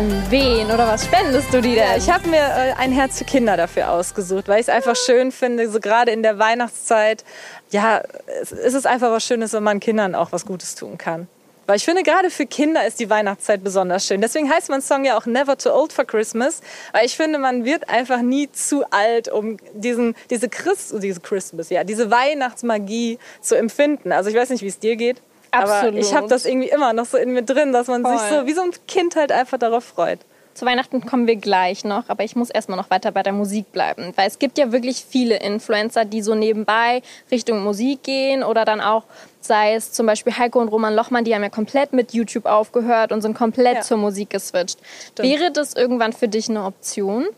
An 0.00 0.30
wen 0.30 0.70
oder 0.70 0.86
was 0.88 1.04
spendest 1.04 1.52
du 1.52 1.60
die 1.60 1.74
denn? 1.74 1.98
ich 1.98 2.08
habe 2.08 2.26
mir 2.26 2.38
äh, 2.38 2.72
ein 2.78 2.90
Herz 2.90 3.18
für 3.18 3.26
Kinder 3.26 3.58
dafür 3.58 3.90
ausgesucht, 3.90 4.48
weil 4.48 4.58
ich 4.58 4.66
es 4.66 4.68
einfach 4.70 4.96
schön 4.96 5.30
finde, 5.30 5.68
so 5.68 5.78
gerade 5.78 6.10
in 6.10 6.22
der 6.22 6.38
Weihnachtszeit. 6.38 7.22
Ja, 7.70 8.00
es 8.40 8.50
ist 8.50 8.86
einfach 8.86 9.10
was 9.10 9.26
Schönes, 9.26 9.52
wenn 9.52 9.62
man 9.62 9.78
Kindern 9.78 10.14
auch 10.14 10.32
was 10.32 10.46
Gutes 10.46 10.74
tun 10.74 10.96
kann. 10.96 11.28
Weil 11.66 11.76
ich 11.76 11.84
finde, 11.84 12.02
gerade 12.02 12.30
für 12.30 12.46
Kinder 12.46 12.86
ist 12.86 12.98
die 12.98 13.10
Weihnachtszeit 13.10 13.62
besonders 13.62 14.06
schön. 14.06 14.22
Deswegen 14.22 14.50
heißt 14.50 14.70
mein 14.70 14.80
Song 14.80 15.04
ja 15.04 15.18
auch 15.18 15.26
Never 15.26 15.58
Too 15.58 15.70
Old 15.70 15.92
for 15.92 16.06
Christmas. 16.06 16.62
Weil 16.92 17.04
ich 17.04 17.14
finde, 17.14 17.38
man 17.38 17.66
wird 17.66 17.90
einfach 17.90 18.22
nie 18.22 18.50
zu 18.50 18.90
alt, 18.90 19.28
um 19.28 19.58
diesen, 19.74 20.16
diese, 20.30 20.48
Christ, 20.48 20.94
diese 21.02 21.20
Christmas, 21.20 21.68
ja, 21.68 21.84
diese 21.84 22.10
Weihnachtsmagie 22.10 23.18
zu 23.42 23.54
empfinden. 23.54 24.12
Also 24.12 24.30
ich 24.30 24.36
weiß 24.36 24.48
nicht, 24.48 24.62
wie 24.62 24.68
es 24.68 24.78
dir 24.78 24.96
geht. 24.96 25.20
Absolut. 25.50 25.94
Aber 25.94 25.98
ich 25.98 26.14
habe 26.14 26.28
das 26.28 26.44
irgendwie 26.44 26.68
immer 26.68 26.92
noch 26.92 27.06
so 27.06 27.16
in 27.16 27.32
mir 27.32 27.42
drin, 27.42 27.72
dass 27.72 27.88
man 27.88 28.02
Voll. 28.02 28.18
sich 28.18 28.28
so 28.28 28.46
wie 28.46 28.52
so 28.52 28.62
ein 28.62 28.70
Kind 28.86 29.16
halt 29.16 29.32
einfach 29.32 29.58
darauf 29.58 29.84
freut. 29.84 30.20
Zu 30.52 30.66
Weihnachten 30.66 31.06
kommen 31.06 31.26
wir 31.26 31.36
gleich 31.36 31.84
noch, 31.84 32.08
aber 32.08 32.24
ich 32.24 32.34
muss 32.34 32.50
erstmal 32.50 32.76
noch 32.76 32.90
weiter 32.90 33.12
bei 33.12 33.22
der 33.22 33.32
Musik 33.32 33.70
bleiben. 33.72 34.12
Weil 34.16 34.26
es 34.26 34.38
gibt 34.38 34.58
ja 34.58 34.72
wirklich 34.72 35.04
viele 35.08 35.36
Influencer, 35.36 36.04
die 36.04 36.22
so 36.22 36.34
nebenbei 36.34 37.02
Richtung 37.30 37.62
Musik 37.62 38.02
gehen 38.02 38.42
oder 38.42 38.64
dann 38.64 38.80
auch, 38.80 39.04
sei 39.40 39.74
es 39.74 39.92
zum 39.92 40.06
Beispiel 40.06 40.36
Heiko 40.36 40.60
und 40.60 40.68
Roman 40.68 40.94
Lochmann, 40.94 41.24
die 41.24 41.34
haben 41.34 41.42
ja 41.42 41.50
komplett 41.50 41.92
mit 41.92 42.12
YouTube 42.12 42.46
aufgehört 42.46 43.12
und 43.12 43.22
sind 43.22 43.34
komplett 43.34 43.76
ja. 43.76 43.80
zur 43.82 43.96
Musik 43.96 44.30
geswitcht. 44.30 44.78
Stimmt. 45.12 45.28
Wäre 45.28 45.52
das 45.52 45.74
irgendwann 45.74 46.12
für 46.12 46.28
dich 46.28 46.48
eine 46.48 46.64
Option? 46.64 47.28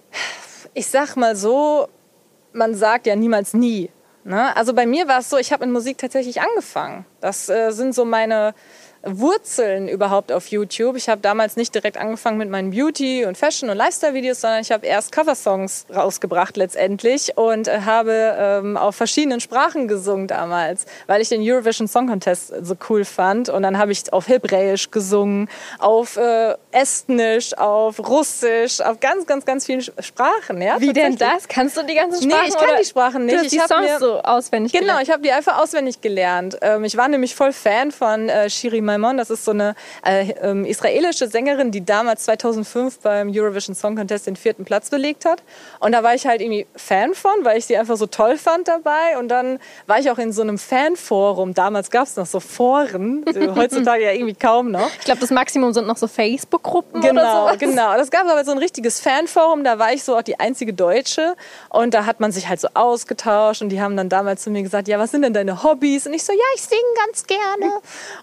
Ich 0.75 0.87
sag 0.87 1.17
mal 1.17 1.37
so, 1.37 1.89
man 2.53 2.75
sagt 2.75 3.07
ja 3.07 3.15
niemals 3.15 3.53
nie. 3.53 3.91
Ne? 4.25 4.57
Also 4.57 4.75
bei 4.75 4.87
mir 4.87 5.09
war 5.09 5.19
es 5.19 5.31
so, 5.31 5.37
ich 5.37 5.53
habe 5.53 5.67
mit 5.67 5.73
Musik 5.73 5.99
tatsächlich 5.99 6.41
angefangen. 6.41 7.05
Das 7.21 7.49
äh, 7.49 7.71
sind 7.71 7.95
so 7.95 8.05
meine 8.05 8.55
Wurzeln 9.05 9.89
überhaupt 9.89 10.31
auf 10.33 10.47
YouTube. 10.49 10.97
Ich 10.97 11.09
habe 11.09 11.21
damals 11.21 11.57
nicht 11.57 11.75
direkt 11.75 11.97
angefangen 11.97 12.39
mit 12.39 12.49
meinen 12.49 12.71
Beauty- 12.71 13.25
und 13.25 13.37
Fashion- 13.37 13.69
und 13.71 13.77
Lifestyle-Videos, 13.77 14.41
sondern 14.41 14.61
ich 14.61 14.71
habe 14.71 14.87
erst 14.87 15.13
Coversongs 15.13 15.87
rausgebracht 15.95 16.57
letztendlich 16.57 17.37
und 17.37 17.69
äh, 17.69 17.81
habe 17.85 18.13
ähm, 18.39 18.77
auf 18.77 18.95
verschiedenen 18.97 19.41
Sprachen 19.41 19.89
gesungen 19.89 20.29
damals, 20.29 20.87
weil 21.07 21.21
ich 21.21 21.29
den 21.29 21.41
Eurovision 21.43 21.89
Song 21.89 22.09
Contest 22.09 22.53
so 22.63 22.75
cool 22.89 23.05
fand. 23.05 23.49
Und 23.49 23.63
dann 23.63 23.79
habe 23.79 23.93
ich 23.93 24.13
auf 24.13 24.29
Hebräisch 24.29 24.91
gesungen, 24.91 25.49
auf 25.79 26.17
äh, 26.17 26.55
Estnisch, 26.71 27.57
auf 27.59 27.99
Russisch, 27.99 28.81
auf 28.81 29.01
ganz, 29.01 29.27
ganz, 29.27 29.45
ganz 29.45 29.67
vielen 29.67 29.83
Sprachen. 29.83 30.63
Ja, 30.63 30.81
Wie 30.81 30.93
denn 30.93 31.17
das? 31.17 31.49
Kannst 31.49 31.77
du 31.77 31.83
die 31.83 31.95
ganzen 31.95 32.23
Sprachen? 32.31 32.43
Nee, 32.43 32.49
ich 32.49 32.55
kann 32.57 32.69
oder? 32.69 32.79
die 32.79 32.85
Sprachen 32.87 33.27
nicht. 33.27 33.35
Du 33.35 33.39
hast 33.39 33.53
Ich 33.53 33.61
die 33.61 33.67
Songs 33.67 33.83
mir- 33.91 33.99
so 33.99 34.21
auswendig 34.21 34.73
Genau, 34.73 34.85
gelernt. 34.85 35.03
ich 35.03 35.11
habe 35.13 35.23
die 35.23 35.33
einfach 35.33 35.59
auswendig 35.61 36.01
gelernt. 36.01 36.57
Ähm, 36.63 36.85
ich 36.85 36.97
war 36.97 37.09
nämlich 37.09 37.35
voll 37.35 37.53
Fan 37.53 37.91
von 37.91 38.29
äh, 38.29 38.49
Shiri 38.49 38.81
Maimon. 38.99 39.17
Das 39.17 39.31
ist 39.31 39.45
so 39.45 39.51
eine 39.53 39.75
äh, 40.05 40.31
ähm, 40.43 40.65
israelische 40.65 41.29
Sängerin, 41.29 41.71
die 41.71 41.85
damals 41.85 42.25
2005 42.25 43.01
beim 43.01 43.31
Eurovision 43.35 43.75
Song 43.75 43.97
Contest 43.97 44.27
den 44.27 44.37
vierten 44.37 44.65
Platz 44.65 44.91
belegt 44.91 45.25
hat. 45.25 45.43
Und 45.81 45.93
da 45.93 46.03
war 46.03 46.15
ich 46.15 46.27
halt 46.27 46.41
irgendwie 46.41 46.67
Fan 46.77 47.15
von, 47.15 47.33
weil 47.43 47.59
ich 47.59 47.67
sie 47.67 47.77
einfach 47.77 47.97
so 47.97 48.07
toll 48.07 48.37
fand 48.39 48.69
dabei. 48.69 49.19
Und 49.19 49.29
dann 49.29 49.59
war 49.87 49.99
ich 49.99 50.11
auch 50.11 50.19
in 50.19 50.33
so 50.33 50.43
einem 50.43 50.59
Fanforum. 50.59 51.55
Damals 51.55 51.91
gab 51.91 52.07
es 52.07 52.17
noch 52.17 52.27
so 52.27 52.41
Foren, 52.41 53.25
heutzutage 53.57 54.05
ja 54.05 54.13
irgendwie 54.13 54.35
kaum 54.35 54.71
noch. 54.71 54.91
Ich 54.99 55.05
glaube, 55.05 55.21
das 55.21 55.31
Maximum 55.31 55.73
sind 55.73 55.87
noch 55.87 55.97
so 55.97 56.07
Facebook-Gruppen 56.09 57.01
oder 57.01 57.09
Genau, 57.09 57.47
sowas. 57.47 57.59
genau. 57.59 57.97
Das 57.97 58.11
gab 58.11 58.27
aber 58.27 58.45
so 58.45 58.53
ein 58.53 58.59
richtiges 58.59 59.01
Fanforum, 59.01 59.65
da 59.65 59.79
war 59.79 59.93
ich 59.93 60.03
so 60.05 60.17
auch 60.17 60.23
die 60.23 60.39
einzige 60.39 60.73
Deutsche 60.73 61.35
und 61.69 61.95
da 61.95 62.07
hat 62.07 62.21
man 62.21 62.33
sich 62.33 62.49
halt 62.49 62.61
so 62.61 62.69
ausgetauscht 62.75 63.63
und 63.63 63.69
die 63.71 63.81
haben 63.81 63.97
dann 63.97 64.09
damals 64.09 64.43
zu 64.43 64.51
mir 64.51 64.63
gesagt, 64.63 64.89
ja, 64.89 64.99
was 64.99 65.11
sind 65.11 65.23
denn 65.23 65.33
deine 65.35 65.63
Hobbys? 65.63 66.07
Und 66.07 66.15
ich 66.15 66.25
so, 66.25 66.33
ja, 66.33 66.39
ich 66.55 66.63
singe 66.63 66.81
ganz 67.07 67.27
gerne. 67.27 67.73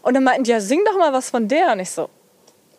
Und 0.01 0.13
dann 0.13 0.23
meinten 0.23 0.43
die, 0.43 0.58
sing 0.61 0.83
doch 0.85 0.97
mal 0.97 1.13
was 1.13 1.29
von 1.29 1.47
der. 1.47 1.73
Und 1.73 1.79
ich 1.79 1.91
so, 1.91 2.09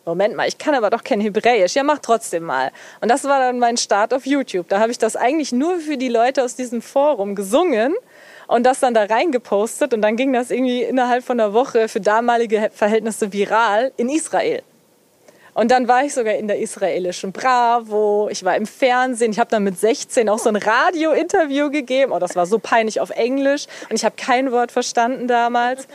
Moment 0.05 0.35
mal, 0.35 0.47
ich 0.47 0.57
kann 0.57 0.73
aber 0.73 0.89
doch 0.89 1.03
kein 1.03 1.21
Hebräisch. 1.21 1.75
Ja, 1.75 1.83
mach 1.83 1.99
trotzdem 1.99 2.43
mal. 2.43 2.71
Und 3.01 3.09
das 3.09 3.23
war 3.23 3.39
dann 3.39 3.59
mein 3.59 3.77
Start 3.77 4.13
auf 4.13 4.25
YouTube. 4.25 4.67
Da 4.67 4.79
habe 4.79 4.91
ich 4.91 4.97
das 4.97 5.15
eigentlich 5.15 5.51
nur 5.51 5.79
für 5.79 5.97
die 5.97 6.09
Leute 6.09 6.43
aus 6.43 6.55
diesem 6.55 6.81
Forum 6.81 7.35
gesungen 7.35 7.93
und 8.47 8.63
das 8.63 8.79
dann 8.79 8.93
da 8.93 9.03
reingepostet. 9.03 9.93
Und 9.93 10.01
dann 10.01 10.15
ging 10.15 10.33
das 10.33 10.49
irgendwie 10.49 10.81
innerhalb 10.81 11.23
von 11.23 11.39
einer 11.39 11.53
Woche 11.53 11.87
für 11.87 12.01
damalige 12.01 12.71
Verhältnisse 12.73 13.31
viral 13.31 13.91
in 13.97 14.09
Israel. 14.09 14.63
Und 15.53 15.69
dann 15.69 15.87
war 15.87 16.03
ich 16.05 16.13
sogar 16.13 16.35
in 16.35 16.47
der 16.47 16.59
israelischen 16.59 17.33
Bravo, 17.33 18.29
ich 18.31 18.43
war 18.45 18.55
im 18.55 18.65
Fernsehen, 18.65 19.31
ich 19.31 19.39
habe 19.39 19.49
dann 19.49 19.63
mit 19.63 19.77
16 19.77 20.29
auch 20.29 20.39
so 20.39 20.49
ein 20.49 20.55
Radio-Interview 20.55 21.69
gegeben. 21.69 22.13
Oh, 22.13 22.19
das 22.19 22.35
war 22.35 22.45
so 22.45 22.57
peinlich 22.57 23.01
auf 23.01 23.09
Englisch 23.09 23.67
und 23.89 23.97
ich 23.97 24.05
habe 24.05 24.15
kein 24.15 24.51
Wort 24.51 24.71
verstanden 24.71 25.27
damals. 25.27 25.87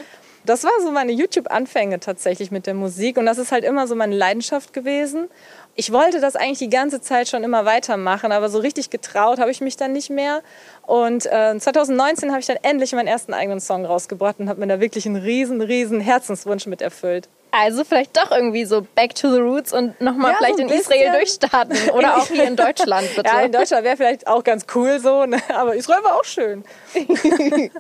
Das 0.47 0.65
war 0.65 0.71
so 0.83 0.91
meine 0.93 1.13
YouTube-Anfänge 1.13 2.01
tatsächlich 2.01 2.51
mit 2.51 2.67
der 2.67 2.75
Musik 2.75 3.17
und 3.17 3.27
das 3.27 3.39
ist 3.39 3.53
halt 3.53 3.65
immer 3.65 3.87
so 3.87 3.95
meine 3.95 4.15
Leidenschaft 4.15 4.73
gewesen. 4.73 5.29
Ich 5.75 5.93
wollte 5.93 6.21
das 6.21 6.37
eigentlich 6.37 6.59
die 6.59 6.71
ganze 6.71 7.01
Zeit 7.01 7.29
schon 7.29 7.45
immer 7.45 7.65
weitermachen, 7.65 8.33
aber 8.33 8.49
so 8.49 8.59
richtig 8.59 8.89
getraut 8.89 9.39
habe 9.39 9.51
ich 9.51 9.61
mich 9.61 9.77
dann 9.77 9.93
nicht 9.93 10.09
mehr. 10.09 10.43
Und 10.87 11.27
äh, 11.27 11.59
2019 11.59 12.31
habe 12.31 12.41
ich 12.41 12.47
dann 12.47 12.59
endlich 12.63 12.93
meinen 12.93 13.09
ersten 13.09 13.35
eigenen 13.35 13.61
Song 13.61 13.85
rausgebracht 13.85 14.37
und 14.39 14.49
habe 14.49 14.61
mir 14.61 14.69
da 14.69 14.81
wirklich 14.81 15.05
einen 15.05 15.17
riesen, 15.17 15.61
riesen 15.61 16.01
Herzenswunsch 16.01 16.67
mit 16.67 16.81
erfüllt. 16.81 17.29
Also 17.51 17.85
vielleicht 17.85 18.17
doch 18.17 18.31
irgendwie 18.31 18.65
so 18.65 18.87
back 18.95 19.15
to 19.15 19.31
the 19.33 19.41
roots 19.41 19.73
und 19.73 20.01
nochmal 20.01 20.33
Ja, 20.33 20.39
vielleicht 20.39 20.57
so 20.57 20.63
in 20.63 20.69
Israel 20.69 21.13
durchstarten. 21.13 21.77
Oder 21.95 22.17
auch 22.17 22.27
hier 22.27 22.45
in 22.45 22.57
Deutschland, 22.57 23.09
bitte. 23.15 23.29
Ja, 23.29 23.41
in 23.41 23.53
Deutschland 23.53 23.85
wäre 23.85 23.97
vielleicht 23.97 24.27
auch 24.27 24.45
ganz 24.45 24.67
cool 24.75 24.99
so, 25.01 25.25
ne? 25.27 25.41
aber 25.49 25.75
Israel 25.75 26.05
war 26.05 26.17
auch 26.17 26.25
schön. 26.25 26.65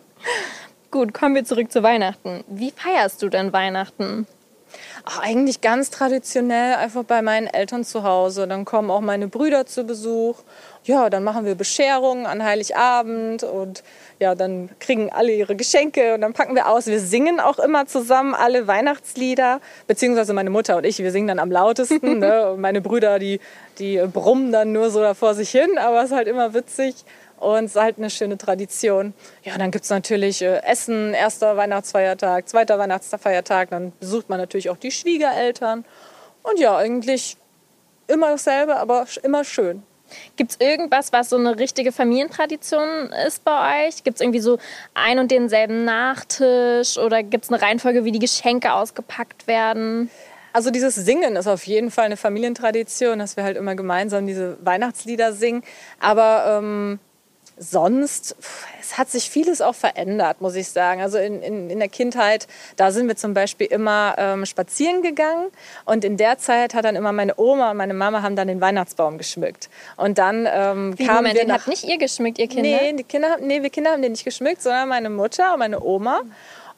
Gut, 0.91 1.13
kommen 1.13 1.35
wir 1.35 1.45
zurück 1.45 1.73
zu 1.73 1.83
Weihnachten. 1.83 2.45
Wie 2.49 2.71
feierst 2.71 3.23
du 3.23 3.29
denn 3.29 3.53
Weihnachten? 3.53 4.27
Ach, 5.05 5.21
eigentlich 5.21 5.61
ganz 5.61 5.91
traditionell, 5.91 6.75
einfach 6.75 7.05
bei 7.05 7.23
meinen 7.23 7.47
Eltern 7.47 7.85
zu 7.85 8.03
Hause. 8.03 8.47
Dann 8.47 8.65
kommen 8.65 8.91
auch 8.91 9.01
meine 9.01 9.29
Brüder 9.29 9.67
zu 9.67 9.85
Besuch. 9.85 10.37
Ja, 10.85 11.11
dann 11.11 11.25
machen 11.25 11.45
wir 11.45 11.55
Bescherungen 11.55 12.27
an 12.27 12.45
Heiligabend 12.45 13.43
und 13.43 13.83
ja, 14.21 14.35
dann 14.35 14.71
kriegen 14.79 15.11
alle 15.13 15.33
ihre 15.33 15.57
Geschenke 15.57 16.15
und 16.15 16.21
dann 16.21 16.33
packen 16.33 16.55
wir 16.55 16.69
aus. 16.69 16.87
Wir 16.87 17.01
singen 17.01 17.41
auch 17.41 17.59
immer 17.59 17.87
zusammen 17.87 18.35
alle 18.35 18.67
Weihnachtslieder, 18.67 19.61
beziehungsweise 19.87 20.33
meine 20.33 20.51
Mutter 20.51 20.77
und 20.77 20.85
ich, 20.85 20.99
wir 20.99 21.11
singen 21.11 21.29
dann 21.29 21.39
am 21.39 21.51
lautesten. 21.51 22.19
ne? 22.21 22.55
Meine 22.57 22.81
Brüder, 22.81 23.19
die, 23.19 23.41
die 23.79 23.99
brummen 24.13 24.53
dann 24.53 24.73
nur 24.73 24.91
so 24.91 25.01
da 25.01 25.15
vor 25.15 25.35
sich 25.35 25.51
hin, 25.51 25.79
aber 25.79 26.01
es 26.01 26.11
ist 26.11 26.17
halt 26.17 26.29
immer 26.29 26.55
witzig. 26.55 26.95
Und 27.39 27.65
es 27.65 27.75
ist 27.75 27.81
halt 27.81 27.99
eine 27.99 28.11
schöne 28.11 28.39
Tradition. 28.39 29.15
Ja, 29.43 29.59
dann 29.59 29.71
gibt 29.71 29.85
es 29.85 29.91
natürlich 29.91 30.43
äh, 30.43 30.63
Essen, 30.63 31.15
erster 31.15 31.57
Weihnachtsfeiertag, 31.57 32.49
zweiter 32.49 32.79
Weihnachtsfeiertag. 32.79 33.71
Dann 33.71 33.93
besucht 34.01 34.29
man 34.29 34.39
natürlich 34.39 34.71
auch 34.71 34.79
die 34.79 34.91
Schwiegereltern. 34.91 35.85
Und 36.43 36.59
ja, 36.59 36.77
eigentlich 36.77 37.37
immer 38.07 38.31
dasselbe, 38.31 38.77
aber 38.77 39.07
immer 39.23 39.45
schön. 39.45 39.83
Gibt 40.37 40.53
es 40.53 40.61
irgendwas, 40.61 41.13
was 41.13 41.31
so 41.31 41.37
eine 41.37 41.59
richtige 41.59 41.93
Familientradition 41.93 43.13
ist 43.27 43.45
bei 43.45 43.89
euch? 43.89 44.05
Gibt 44.05 44.17
es 44.17 44.21
irgendwie 44.21 44.41
so 44.41 44.59
ein 44.95 45.19
und 45.19 45.31
denselben 45.31 45.85
Nachtisch? 45.85 46.97
Oder 46.99 47.23
gibt 47.23 47.45
es 47.45 47.51
eine 47.51 47.61
Reihenfolge, 47.61 48.05
wie 48.05 48.13
die 48.13 48.19
Geschenke 48.19 48.73
ausgepackt 48.73 49.47
werden? 49.47 50.11
Also 50.53 50.71
dieses 50.71 50.95
Singen 50.95 51.37
ist 51.37 51.49
auf 51.49 51.67
jeden 51.67 51.91
Fall 51.91 52.07
eine 52.07 52.17
Familientradition, 52.17 53.19
dass 53.19 53.37
wir 53.37 53.45
halt 53.45 53.57
immer 53.57 53.75
gemeinsam 53.75 54.27
diese 54.27 54.57
Weihnachtslieder 54.65 55.33
singen. 55.33 55.63
Aber 56.01 56.61
ähm, 56.63 56.99
sonst, 57.59 58.37
es 58.81 58.99
hat 58.99 59.11
sich 59.11 59.31
vieles 59.31 59.61
auch 59.63 59.75
verändert, 59.75 60.41
muss 60.41 60.55
ich 60.55 60.69
sagen. 60.69 61.01
Also 61.01 61.19
in, 61.19 61.43
in, 61.43 61.71
in 61.71 61.79
der 61.79 61.89
Kindheit, 61.89 62.47
da 62.77 62.91
sind 62.93 63.09
wir 63.09 63.17
zum 63.17 63.35
Beispiel 63.35 63.67
immer 63.67 64.15
ähm, 64.19 64.47
spazieren 64.47 65.03
gegangen 65.03 65.47
und 65.85 66.05
in 66.05 66.17
der 66.17 66.39
Zeit 66.39 66.75
hat 66.75 66.85
dann 66.85 66.97
immer 66.97 67.13
meine 67.13 67.35
Oma 67.39 67.71
und 67.71 67.77
meine 67.79 67.95
Mama 67.95 68.23
haben 68.23 68.37
dann 68.37 68.49
den 68.49 68.61
Weihnachtsbaum 68.61 69.19
geschmückt. 69.19 69.69
Und 69.97 70.19
dann 70.19 70.47
ähm, 70.51 70.99
Wie, 70.99 71.05
kamen 71.07 71.17
Moment, 71.19 71.35
wir 71.35 71.43
den 71.43 71.49
nach 71.49 71.59
habt 71.59 71.69
nicht 71.69 71.85
ihr 71.85 71.99
geschmückt, 71.99 72.39
ihr 72.39 72.49
Kinder? 72.49 72.63
Nee, 72.83 72.93
die 72.93 73.05
Kinder, 73.05 73.31
haben- 73.31 73.47
nee, 73.47 73.63
wir 73.63 73.71
Kinder 73.71 73.93
haben 73.93 74.03
den 74.03 74.13
nicht 74.13 74.25
geschmückt, 74.25 74.63
sondern 74.63 74.89
meine 74.89 75.11
Mutter 75.11 75.53
und 75.55 75.59
meine 75.61 75.83
Oma. 75.83 76.21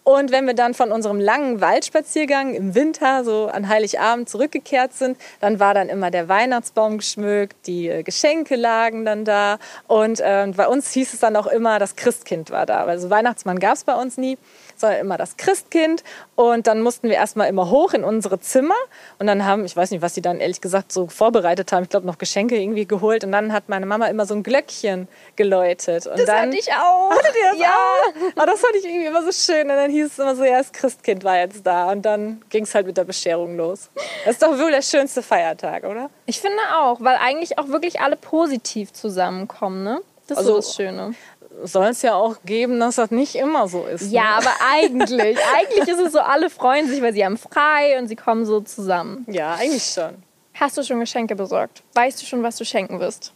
Und 0.09 0.31
wenn 0.31 0.47
wir 0.47 0.55
dann 0.55 0.73
von 0.73 0.91
unserem 0.91 1.21
langen 1.21 1.61
Waldspaziergang 1.61 2.55
im 2.55 2.75
Winter, 2.75 3.25
so 3.25 3.49
an 3.49 3.69
Heiligabend 3.69 4.27
zurückgekehrt 4.27 4.95
sind, 4.95 5.19
dann 5.41 5.61
war 5.61 5.75
dann 5.75 5.91
immer 5.91 6.11
der 6.11 6.31
Weihnachtsbaum 6.31 6.97
geschmückt, 6.97 7.67
die 7.67 7.91
äh, 7.91 8.03
Geschenke 8.03 8.57
lagen 8.57 9.05
dann 9.05 9.27
da. 9.27 9.59
Und 9.87 10.21
äh, 10.21 10.51
bei 10.57 10.67
uns 10.67 10.93
hieß 10.93 11.13
es 11.13 11.21
dann 11.21 11.37
auch 11.37 11.47
immer, 11.47 11.79
das 11.79 11.95
Christkind 11.95 12.51
war 12.51 12.65
da. 12.65 12.85
Also 12.85 13.11
Weihnachtsmann 13.11 13.59
gab 13.59 13.75
es 13.75 13.85
bei 13.85 13.95
uns 13.97 14.17
nie, 14.17 14.39
sondern 14.81 15.01
immer 15.01 15.17
das 15.19 15.37
Christkind. 15.37 16.05
Und 16.37 16.67
dann 16.67 16.81
mussten 16.83 17.09
wir 17.09 17.17
erstmal 17.17 17.49
immer 17.49 17.71
hoch 17.71 17.93
in 17.95 18.05
unsere 18.05 18.41
Zimmer. 18.41 18.75
Und 19.19 19.27
dann 19.27 19.45
haben, 19.45 19.65
ich 19.65 19.77
weiß 19.77 19.91
nicht, 19.91 20.03
was 20.03 20.15
sie 20.15 20.23
dann 20.23 20.41
ehrlich 20.41 20.61
gesagt 20.61 20.93
so 20.93 21.07
vorbereitet 21.09 21.73
haben, 21.73 21.83
ich 21.85 21.89
glaube 21.89 22.07
noch 22.07 22.19
Geschenke 22.19 22.57
irgendwie 22.57 22.87
geholt. 22.87 23.25
Und 23.25 23.33
dann 23.33 23.53
hat 23.53 23.69
meine 23.69 23.87
Mama 23.87 24.07
immer 24.07 24.27
so 24.27 24.35
ein 24.35 24.43
Glöckchen 24.43 25.09
geläutet. 25.37 26.07
Und 26.07 26.19
Das 26.19 26.27
dann, 26.27 26.49
hatte 26.49 26.57
ich 26.59 26.73
auch. 26.73 27.11
Hattet 27.11 27.35
ihr 27.37 27.51
das 27.53 27.59
Ja. 27.61 27.69
auch? 27.69 28.33
Aber 28.37 28.47
das 28.47 28.61
fand 28.61 28.75
ich 28.77 28.85
irgendwie 28.85 29.07
immer 29.07 29.23
so 29.23 29.33
schön. 29.33 29.63
Und 29.63 29.77
dann 29.77 29.91
hieß 29.91 30.07
es 30.07 30.19
immer 30.19 30.37
so, 30.37 30.45
ja, 30.45 30.59
das 30.59 30.73
Christkind 30.73 31.25
war 31.25 31.39
jetzt 31.39 31.67
da. 31.67 31.91
Und 31.91 32.03
dann 32.03 32.43
ging 32.51 32.65
es 32.65 32.75
halt 32.75 32.87
mit 32.87 32.97
der 32.97 33.05
Bescherung 33.05 33.57
los. 33.57 33.91
Das 34.25 34.35
ist 34.35 34.43
doch 34.43 34.59
wohl 34.59 34.71
der 34.71 34.83
schönste 34.83 35.23
Feiertag, 35.23 35.85
oder? 35.85 36.11
Ich 36.27 36.41
finde 36.41 36.59
auch, 36.77 37.01
weil 37.01 37.17
eigentlich 37.17 37.59
auch 37.59 37.69
wirklich 37.69 38.01
alle 38.01 38.17
positiv 38.17 38.93
zusammenkommen, 38.93 39.83
ne? 39.85 40.01
Das 40.27 40.33
ist 40.33 40.39
Also- 40.39 40.51
so 40.51 40.57
das 40.59 40.75
Schöne. 40.77 41.15
Soll 41.63 41.87
es 41.89 42.03
ja 42.03 42.15
auch 42.15 42.37
geben, 42.45 42.79
dass 42.81 42.97
das 42.97 43.11
nicht 43.11 43.35
immer 43.35 43.69
so 43.69 43.85
ist. 43.85 44.11
Ja, 44.13 44.37
aber 44.39 44.53
eigentlich, 44.73 45.39
eigentlich 45.57 45.89
ist 45.89 46.01
es 46.01 46.13
so, 46.13 46.21
alle 46.21 46.51
freuen 46.51 46.89
sich, 46.89 47.03
weil 47.03 47.13
sie 47.13 47.25
haben 47.25 47.37
frei 47.39 47.99
und 47.99 48.09
sie 48.09 48.17
kommen 48.17 48.45
so 48.47 48.61
zusammen. 48.61 49.25
Ne? 49.27 49.35
Ja, 49.37 49.55
eigentlich 49.55 49.85
schon. 49.85 50.23
Hast 50.55 50.77
du 50.77 50.83
schon 50.83 50.99
Geschenke 50.99 51.37
besorgt? 51.37 51.85
Weißt 51.95 52.21
du 52.21 52.27
schon, 52.27 52.43
was 52.43 52.57
du 52.57 52.65
schenken 52.65 52.99
wirst? 52.99 53.33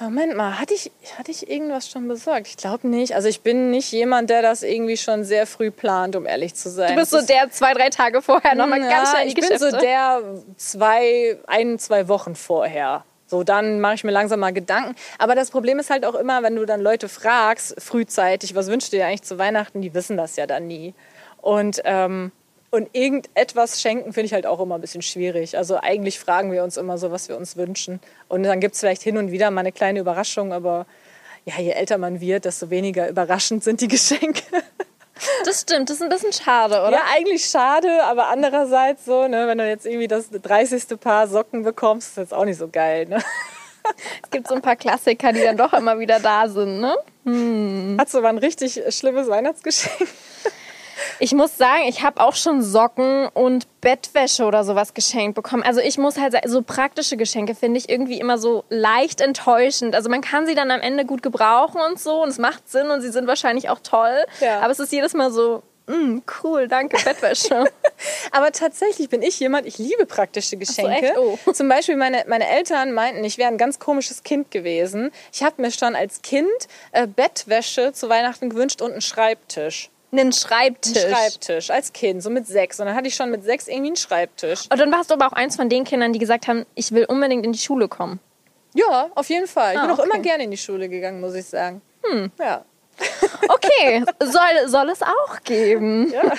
Moment 0.00 0.36
mal, 0.36 0.58
hatte 0.58 0.74
ich, 0.74 0.90
hatte 1.16 1.30
ich 1.30 1.48
irgendwas 1.48 1.88
schon 1.88 2.08
besorgt? 2.08 2.48
Ich 2.48 2.56
glaube 2.56 2.88
nicht. 2.88 3.14
Also 3.14 3.28
ich 3.28 3.42
bin 3.42 3.70
nicht 3.70 3.92
jemand, 3.92 4.30
der 4.30 4.42
das 4.42 4.64
irgendwie 4.64 4.96
schon 4.96 5.22
sehr 5.22 5.46
früh 5.46 5.70
plant, 5.70 6.16
um 6.16 6.26
ehrlich 6.26 6.56
zu 6.56 6.68
sein. 6.68 6.88
Du 6.88 6.96
bist 6.96 7.12
Das 7.12 7.20
so 7.20 7.26
der 7.26 7.50
zwei, 7.52 7.72
drei 7.72 7.88
Tage 7.90 8.20
vorher 8.20 8.56
nochmal 8.56 8.80
Ja, 8.82 8.88
ganz 8.90 9.10
schnell 9.10 9.28
in 9.28 9.28
die 9.28 9.40
ich 9.40 9.48
bin 9.48 9.58
Geschäfte. 9.58 9.70
so 9.70 9.76
der 9.78 10.22
zwei, 10.56 11.38
ein, 11.46 11.78
zwei 11.78 12.08
Wochen 12.08 12.34
vorher. 12.34 13.04
So, 13.30 13.44
dann 13.44 13.80
mache 13.80 13.94
ich 13.94 14.02
mir 14.02 14.10
langsam 14.10 14.40
mal 14.40 14.52
Gedanken. 14.52 14.96
Aber 15.18 15.36
das 15.36 15.52
Problem 15.52 15.78
ist 15.78 15.88
halt 15.88 16.04
auch 16.04 16.16
immer, 16.16 16.42
wenn 16.42 16.56
du 16.56 16.66
dann 16.66 16.80
Leute 16.80 17.08
fragst, 17.08 17.80
frühzeitig, 17.80 18.56
was 18.56 18.66
wünschst 18.66 18.92
du 18.92 18.96
dir 18.96 19.06
eigentlich 19.06 19.22
zu 19.22 19.38
Weihnachten, 19.38 19.80
die 19.82 19.94
wissen 19.94 20.16
das 20.16 20.34
ja 20.34 20.48
dann 20.48 20.66
nie. 20.66 20.94
Und, 21.40 21.80
ähm, 21.84 22.32
und 22.72 22.88
irgendetwas 22.92 23.80
schenken 23.80 24.12
finde 24.12 24.26
ich 24.26 24.32
halt 24.32 24.46
auch 24.46 24.58
immer 24.58 24.74
ein 24.74 24.80
bisschen 24.80 25.02
schwierig. 25.02 25.56
Also 25.56 25.76
eigentlich 25.76 26.18
fragen 26.18 26.50
wir 26.50 26.64
uns 26.64 26.76
immer 26.76 26.98
so, 26.98 27.12
was 27.12 27.28
wir 27.28 27.36
uns 27.36 27.56
wünschen. 27.56 28.00
Und 28.26 28.42
dann 28.42 28.58
gibt 28.58 28.74
es 28.74 28.80
vielleicht 28.80 29.02
hin 29.02 29.16
und 29.16 29.30
wieder 29.30 29.52
mal 29.52 29.60
eine 29.60 29.70
kleine 29.70 30.00
Überraschung, 30.00 30.52
aber 30.52 30.86
ja, 31.44 31.54
je 31.60 31.70
älter 31.70 31.98
man 31.98 32.20
wird, 32.20 32.44
desto 32.44 32.68
weniger 32.68 33.08
überraschend 33.08 33.62
sind 33.62 33.80
die 33.80 33.88
Geschenke. 33.88 34.42
das 35.44 35.60
stimmt, 35.62 35.90
das 35.90 35.96
ist 35.96 36.02
ein 36.02 36.08
bisschen 36.08 36.32
schade, 36.32 36.80
oder? 36.80 36.92
Ja, 36.92 37.02
eigentlich 37.12 37.44
schade, 37.44 38.04
aber 38.04 38.28
andererseits 38.28 39.04
so, 39.04 39.28
ne, 39.28 39.46
wenn 39.46 39.58
du 39.58 39.68
jetzt 39.68 39.86
irgendwie 39.86 40.08
das 40.08 40.30
30. 40.30 41.00
Paar 41.00 41.26
Socken 41.26 41.62
bekommst, 41.62 42.08
ist 42.08 42.18
das 42.18 42.32
auch 42.32 42.44
nicht 42.44 42.58
so 42.58 42.68
geil. 42.68 43.06
Ne? 43.06 43.22
Es 44.22 44.30
gibt 44.30 44.46
so 44.46 44.54
ein 44.54 44.62
paar 44.62 44.76
Klassiker, 44.76 45.32
die 45.32 45.42
dann 45.42 45.56
doch 45.56 45.72
immer 45.72 45.98
wieder 45.98 46.20
da 46.20 46.48
sind, 46.48 46.80
ne? 46.80 46.94
Hast 47.98 48.14
du 48.14 48.18
aber 48.18 48.28
ein 48.28 48.38
richtig 48.38 48.82
schlimmes 48.90 49.28
Weihnachtsgeschenk? 49.28 50.08
Ich 51.22 51.34
muss 51.34 51.58
sagen, 51.58 51.82
ich 51.86 52.02
habe 52.02 52.18
auch 52.18 52.34
schon 52.34 52.62
Socken 52.62 53.28
und 53.28 53.66
Bettwäsche 53.82 54.44
oder 54.46 54.64
sowas 54.64 54.94
geschenkt 54.94 55.34
bekommen. 55.34 55.62
Also 55.62 55.80
ich 55.80 55.98
muss 55.98 56.18
halt 56.18 56.32
sagen, 56.32 56.48
so 56.48 56.62
praktische 56.62 57.18
Geschenke 57.18 57.54
finde 57.54 57.78
ich 57.78 57.90
irgendwie 57.90 58.18
immer 58.18 58.38
so 58.38 58.64
leicht 58.70 59.20
enttäuschend. 59.20 59.94
Also 59.94 60.08
man 60.08 60.22
kann 60.22 60.46
sie 60.46 60.54
dann 60.54 60.70
am 60.70 60.80
Ende 60.80 61.04
gut 61.04 61.22
gebrauchen 61.22 61.78
und 61.82 62.00
so 62.00 62.22
und 62.22 62.30
es 62.30 62.38
macht 62.38 62.70
Sinn 62.70 62.88
und 62.88 63.02
sie 63.02 63.10
sind 63.10 63.26
wahrscheinlich 63.26 63.68
auch 63.68 63.80
toll. 63.82 64.24
Ja. 64.40 64.60
Aber 64.60 64.70
es 64.70 64.80
ist 64.80 64.92
jedes 64.92 65.12
Mal 65.12 65.30
so, 65.30 65.62
mm, 65.88 66.20
cool, 66.42 66.68
danke, 66.68 66.96
Bettwäsche. 67.04 67.64
Aber 68.32 68.50
tatsächlich 68.50 69.10
bin 69.10 69.20
ich 69.20 69.38
jemand, 69.40 69.66
ich 69.66 69.76
liebe 69.76 70.06
praktische 70.06 70.56
Geschenke. 70.56 71.08
echt? 71.08 71.18
Oh. 71.18 71.38
Zum 71.52 71.68
Beispiel 71.68 71.96
meine, 71.96 72.24
meine 72.28 72.48
Eltern 72.48 72.92
meinten, 72.92 73.22
ich 73.24 73.36
wäre 73.36 73.50
ein 73.50 73.58
ganz 73.58 73.78
komisches 73.78 74.22
Kind 74.22 74.50
gewesen. 74.50 75.10
Ich 75.34 75.42
habe 75.42 75.60
mir 75.60 75.70
schon 75.70 75.94
als 75.94 76.22
Kind 76.22 76.48
äh, 76.92 77.06
Bettwäsche 77.06 77.92
zu 77.92 78.08
Weihnachten 78.08 78.48
gewünscht 78.48 78.80
und 78.80 78.92
einen 78.92 79.02
Schreibtisch. 79.02 79.90
Einen 80.12 80.32
Schreibtisch. 80.32 81.04
Einen 81.04 81.14
Schreibtisch 81.14 81.70
als 81.70 81.92
Kind, 81.92 82.22
so 82.22 82.30
mit 82.30 82.46
sechs. 82.46 82.80
Und 82.80 82.86
dann 82.86 82.94
hatte 82.96 83.08
ich 83.08 83.14
schon 83.14 83.30
mit 83.30 83.44
sechs 83.44 83.68
irgendwie 83.68 83.88
einen 83.88 83.96
Schreibtisch. 83.96 84.62
Und 84.70 84.78
dann 84.78 84.90
warst 84.92 85.10
du 85.10 85.14
aber 85.14 85.26
auch 85.28 85.32
eins 85.32 85.56
von 85.56 85.68
den 85.68 85.84
Kindern, 85.84 86.12
die 86.12 86.18
gesagt 86.18 86.48
haben, 86.48 86.66
ich 86.74 86.92
will 86.92 87.04
unbedingt 87.04 87.44
in 87.46 87.52
die 87.52 87.58
Schule 87.58 87.86
kommen. 87.88 88.18
Ja, 88.74 89.08
auf 89.14 89.28
jeden 89.28 89.46
Fall. 89.46 89.74
Ich 89.74 89.78
Ah, 89.78 89.82
bin 89.86 89.90
auch 89.94 89.98
okay. 89.98 90.08
immer 90.12 90.18
gerne 90.22 90.44
in 90.44 90.50
die 90.50 90.56
Schule 90.56 90.88
gegangen, 90.88 91.20
muss 91.20 91.34
ich 91.34 91.46
sagen. 91.46 91.80
Hm. 92.04 92.30
Ja. 92.38 92.64
Okay, 93.48 94.04
soll, 94.22 94.68
soll 94.68 94.90
es 94.90 95.02
auch 95.02 95.40
geben. 95.44 96.12
Ja. 96.12 96.32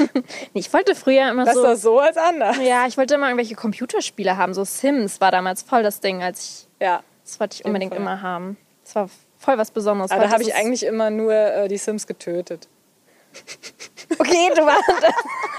Ich 0.53 0.71
wollte 0.73 0.93
früher 0.95 1.29
immer 1.29 1.45
so. 1.51 1.61
Besser 1.61 1.75
so 1.75 1.99
als 1.99 2.17
anders. 2.17 2.57
Ja, 2.61 2.85
ich 2.87 2.97
wollte 2.97 3.15
immer 3.15 3.27
irgendwelche 3.27 3.55
Computerspiele 3.55 4.37
haben. 4.37 4.53
So 4.53 4.63
Sims 4.63 5.19
war 5.21 5.31
damals 5.31 5.63
voll 5.63 5.81
das 5.83 5.99
Ding, 5.99 6.21
als 6.21 6.67
ich. 6.79 6.85
Ja. 6.85 7.01
Das 7.25 7.39
wollte 7.39 7.55
ich 7.55 7.65
unbedingt 7.65 7.93
Fall. 7.93 8.01
immer 8.01 8.21
haben. 8.21 8.57
Das 8.83 8.95
war 8.95 9.09
voll 9.39 9.57
was 9.57 9.71
Besonderes. 9.71 10.11
Aber 10.11 10.23
da 10.25 10.31
habe 10.31 10.43
ich 10.43 10.53
eigentlich 10.53 10.83
immer 10.85 11.09
nur 11.09 11.33
äh, 11.33 11.67
die 11.67 11.77
Sims 11.77 12.05
getötet. 12.05 12.67
Okay, 14.19 14.51
du 14.55 14.65
warst. 14.65 14.83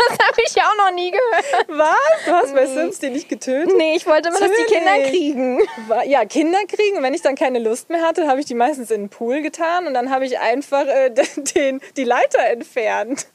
Das 0.09 0.26
habe 0.26 0.43
ich 0.45 0.55
ja 0.55 0.64
auch 0.64 0.76
noch 0.76 0.95
nie 0.95 1.11
gehört. 1.11 1.69
Was? 1.69 2.25
Du 2.25 2.33
hast 2.33 2.55
bei 2.55 2.67
Sims 2.67 2.99
die 2.99 3.11
nicht 3.11 3.29
getötet? 3.29 3.73
Nee, 3.76 3.95
ich 3.95 4.07
wollte 4.07 4.31
immer, 4.31 4.41
dass 4.41 4.50
die 4.50 4.64
Kinder 4.64 4.91
Natürlich. 4.91 5.11
kriegen. 5.11 5.61
Ja, 6.07 6.25
Kinder 6.25 6.59
kriegen. 6.67 6.97
Und 6.97 7.02
wenn 7.02 7.14
ich 7.14 7.23
dann 7.23 7.37
keine 7.37 7.59
Lust 7.59 7.88
mehr 7.91 8.02
hatte, 8.02 8.26
habe 8.26 8.41
ich 8.41 8.47
die 8.47 8.55
meistens 8.55 8.91
in 8.91 9.02
den 9.02 9.09
Pool 9.11 9.43
getan 9.43 9.87
und 9.87 9.95
dann 9.95 10.11
habe 10.11 10.25
ich 10.25 10.41
einfach 10.41 10.87
äh, 10.87 11.11
den, 11.55 11.81
die 11.97 12.05
Leiter 12.05 12.41
entfernt. 12.47 13.26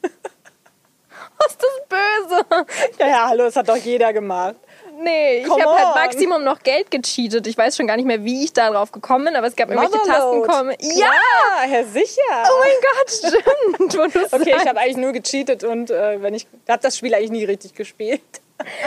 Was 1.38 1.52
ist 1.52 1.62
das 1.62 1.88
böse? 1.88 2.66
Ja, 2.98 3.08
ja, 3.08 3.28
hallo, 3.28 3.44
das 3.44 3.56
hat 3.56 3.68
doch 3.68 3.76
jeder 3.76 4.12
gemacht. 4.12 4.56
Nee, 5.00 5.38
ich 5.38 5.46
Come 5.48 5.62
habe 5.64 5.94
halt. 5.94 5.94
Maximum 5.94 6.42
noch 6.42 6.60
Geld 6.62 6.90
gecheatet. 6.90 7.46
Ich 7.46 7.56
weiß 7.56 7.76
schon 7.76 7.86
gar 7.86 7.96
nicht 7.96 8.06
mehr, 8.06 8.24
wie 8.24 8.44
ich 8.44 8.52
da 8.52 8.68
drauf 8.70 8.90
gekommen 8.90 9.26
bin, 9.26 9.36
aber 9.36 9.46
es 9.46 9.54
gab 9.54 9.70
irgendwelche. 9.70 10.04
Tastenkommen. 10.06 10.74
Ja! 10.80 11.06
Ja, 11.06 11.60
Herr 11.68 11.84
sicher. 11.84 12.44
Oh 12.44 12.60
mein 12.60 12.72
Gott, 12.82 13.10
stimmt. 13.10 13.94
Okay, 14.32 14.42
ich 14.46 14.52
sagst. 14.54 14.66
habe 14.68 14.80
eigentlich 14.80 14.96
nur 14.96 15.12
gecheatet 15.12 15.64
und 15.64 15.90
äh, 15.90 16.22
wenn 16.22 16.34
ich 16.34 16.46
habe 16.68 16.82
das 16.82 16.96
Spiel 16.96 17.14
eigentlich 17.14 17.30
nie 17.30 17.44
richtig 17.44 17.74
gespielt. 17.74 18.20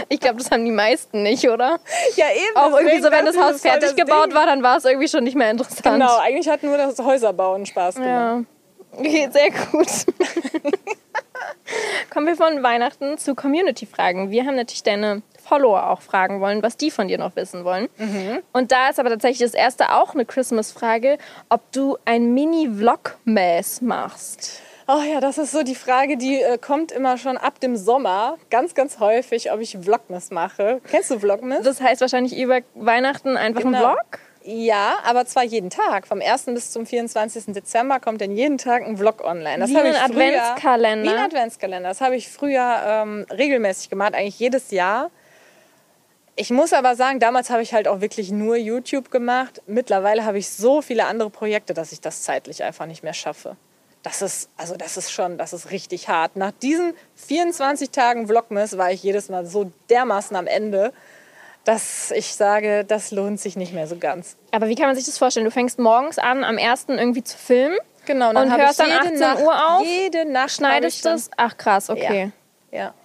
ich 0.09 0.19
glaube, 0.19 0.37
das 0.37 0.51
haben 0.51 0.65
die 0.65 0.71
meisten 0.71 1.23
nicht, 1.23 1.47
oder? 1.49 1.79
Ja, 2.15 2.25
eben. 2.31 2.55
Auch 2.55 2.77
irgendwie 2.77 3.01
so, 3.01 3.11
wenn 3.11 3.25
das 3.25 3.35
ich, 3.35 3.41
Haus 3.41 3.61
fertig 3.61 3.89
das 3.89 3.95
gebaut 3.95 4.27
Ding. 4.27 4.35
war, 4.35 4.45
dann 4.45 4.63
war 4.63 4.77
es 4.77 4.85
irgendwie 4.85 5.07
schon 5.07 5.23
nicht 5.23 5.35
mehr 5.35 5.51
interessant. 5.51 5.83
Genau, 5.83 6.17
eigentlich 6.17 6.49
hat 6.49 6.63
nur 6.63 6.77
das 6.77 6.99
Häuserbauen 6.99 7.65
Spaß 7.65 7.95
gemacht. 7.95 8.09
Ja. 8.09 8.43
Okay, 8.97 9.29
sehr 9.31 9.51
gut. 9.51 9.87
Kommen 12.13 12.27
wir 12.27 12.35
von 12.35 12.61
Weihnachten 12.61 13.17
zu 13.17 13.35
Community-Fragen. 13.35 14.31
Wir 14.31 14.45
haben 14.45 14.55
natürlich 14.55 14.83
deine 14.83 15.21
Follower 15.51 15.89
auch 15.89 16.01
fragen 16.01 16.39
wollen, 16.39 16.63
was 16.63 16.77
die 16.77 16.91
von 16.91 17.09
dir 17.09 17.17
noch 17.17 17.35
wissen 17.35 17.65
wollen. 17.65 17.89
Und 18.53 18.71
da 18.71 18.87
ist 18.87 19.01
aber 19.01 19.09
tatsächlich 19.09 19.39
das 19.51 19.53
erste 19.53 19.91
auch 19.91 20.13
eine 20.13 20.23
Christmas-Frage, 20.25 21.17
ob 21.49 21.69
du 21.73 21.97
ein 22.05 22.33
Mini-Vlog-Mäß 22.33 23.81
machst. 23.81 24.61
Oh 24.87 25.01
ja, 25.01 25.19
das 25.19 25.37
ist 25.37 25.51
so 25.51 25.63
die 25.63 25.75
Frage, 25.75 26.15
die 26.17 26.41
äh, 26.41 26.57
kommt 26.57 26.91
immer 26.93 27.17
schon 27.17 27.37
ab 27.37 27.59
dem 27.59 27.75
Sommer 27.75 28.37
ganz, 28.49 28.75
ganz 28.75 28.99
häufig, 28.99 29.51
ob 29.51 29.59
ich 29.59 29.77
Vlogmas 29.81 30.31
mache. 30.31 30.81
Kennst 30.89 31.11
du 31.11 31.19
Vlogmas? 31.19 31.63
Das 31.63 31.81
heißt 31.81 31.99
wahrscheinlich 32.01 32.37
über 32.37 32.59
Weihnachten 32.75 33.35
einfach 33.37 33.61
ein 33.61 33.71
Genau. 33.73 33.91
Vlog? 33.91 34.19
Ja, 34.43 34.95
aber 35.05 35.25
zwar 35.25 35.43
jeden 35.43 35.69
Tag. 35.69 36.07
Vom 36.07 36.19
1. 36.19 36.45
bis 36.45 36.71
zum 36.71 36.85
24. 36.85 37.53
Dezember 37.53 37.99
kommt 37.99 38.21
dann 38.21 38.31
jeden 38.31 38.57
Tag 38.57 38.83
ein 38.83 38.97
Vlog 38.97 39.23
online. 39.23 39.59
Das 39.59 39.69
Wie 39.69 39.77
habe 39.77 39.89
ein 39.89 39.93
ich 39.93 39.99
früher- 39.99 40.05
Adventskalender? 40.41 41.11
Wie 41.11 41.15
ein 41.15 41.23
Adventskalender. 41.25 41.89
Das 41.89 42.01
habe 42.01 42.15
ich 42.15 42.29
früher 42.29 42.81
ähm, 42.85 43.25
regelmäßig 43.29 43.89
gemacht, 43.89 44.15
eigentlich 44.15 44.39
jedes 44.39 44.71
Jahr. 44.71 45.11
Ich 46.41 46.49
muss 46.49 46.73
aber 46.73 46.95
sagen, 46.95 47.19
damals 47.19 47.51
habe 47.51 47.61
ich 47.61 47.71
halt 47.71 47.87
auch 47.87 48.01
wirklich 48.01 48.31
nur 48.31 48.55
YouTube 48.55 49.11
gemacht. 49.11 49.61
Mittlerweile 49.67 50.25
habe 50.25 50.39
ich 50.39 50.49
so 50.49 50.81
viele 50.81 51.05
andere 51.05 51.29
Projekte, 51.29 51.75
dass 51.75 51.91
ich 51.91 52.01
das 52.01 52.23
zeitlich 52.23 52.63
einfach 52.63 52.87
nicht 52.87 53.03
mehr 53.03 53.13
schaffe. 53.13 53.57
Das 54.01 54.23
ist, 54.23 54.49
also 54.57 54.75
das 54.75 54.97
ist 54.97 55.11
schon, 55.11 55.37
das 55.37 55.53
ist 55.53 55.69
richtig 55.69 56.09
hart. 56.09 56.37
Nach 56.37 56.49
diesen 56.49 56.95
24 57.13 57.91
Tagen 57.91 58.25
Vlogmas 58.25 58.75
war 58.75 58.91
ich 58.91 59.03
jedes 59.03 59.29
Mal 59.29 59.45
so 59.45 59.71
dermaßen 59.91 60.35
am 60.35 60.47
Ende, 60.47 60.93
dass 61.63 62.09
ich 62.09 62.33
sage, 62.33 62.85
das 62.85 63.11
lohnt 63.11 63.39
sich 63.39 63.55
nicht 63.55 63.75
mehr 63.75 63.85
so 63.85 63.97
ganz. 63.97 64.35
Aber 64.49 64.67
wie 64.67 64.73
kann 64.73 64.87
man 64.87 64.95
sich 64.95 65.05
das 65.05 65.19
vorstellen? 65.19 65.45
Du 65.45 65.51
fängst 65.51 65.77
morgens 65.77 66.17
an, 66.17 66.43
am 66.43 66.57
1. 66.57 66.85
irgendwie 66.87 67.23
zu 67.23 67.37
filmen, 67.37 67.77
Genau, 68.07 68.31
Und 68.31 68.51
habe 68.51 68.63
hörst 68.63 68.79
dann 68.79 68.87
jede 68.87 68.99
18 68.99 69.19
Nacht, 69.19 69.41
Uhr 69.43 69.75
auf, 69.77 69.85
Jede 69.85 70.25
Nacht 70.25 70.49
schneidest 70.49 71.05
dann- 71.05 71.13
das? 71.17 71.29
Ach 71.37 71.55
krass, 71.55 71.91
okay. 71.91 72.31
Ja. 72.71 72.95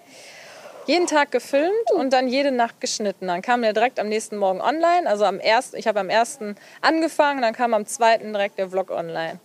Jeden 0.86 1.08
Tag 1.08 1.32
gefilmt 1.32 1.90
und 1.94 2.12
dann 2.12 2.28
jede 2.28 2.52
Nacht 2.52 2.80
geschnitten. 2.80 3.26
Dann 3.26 3.42
kam 3.42 3.62
der 3.62 3.72
direkt 3.72 3.98
am 3.98 4.08
nächsten 4.08 4.36
Morgen 4.36 4.60
online. 4.60 5.08
Also 5.08 5.24
am 5.24 5.40
ersten, 5.40 5.76
ich 5.76 5.88
habe 5.88 5.98
am 5.98 6.08
ersten 6.08 6.54
angefangen, 6.80 7.42
dann 7.42 7.54
kam 7.54 7.74
am 7.74 7.86
zweiten 7.86 8.32
direkt 8.32 8.58
der 8.58 8.70
Vlog 8.70 8.90
online. 8.90 9.40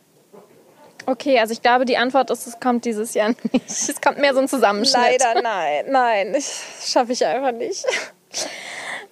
Okay, 1.08 1.40
also 1.40 1.52
ich 1.52 1.64
glaube, 1.64 1.86
die 1.86 1.98
Antwort 1.98 2.30
ist, 2.30 2.46
es 2.46 2.60
kommt 2.60 2.86
dieses 2.86 3.16
Jahr 3.16 3.30
nicht. 3.52 3.70
Es 3.70 4.00
kommt 4.02 4.20
mehr 4.20 4.36
so 4.36 4.40
ein 4.40 4.48
Zusammenschnitt. 4.48 5.02
Leider 5.20 5.42
nein, 5.42 5.86
nein, 5.90 6.36
ich, 6.36 6.62
schaffe 6.86 7.12
ich 7.12 7.26
einfach 7.26 7.52
nicht. 7.52 7.86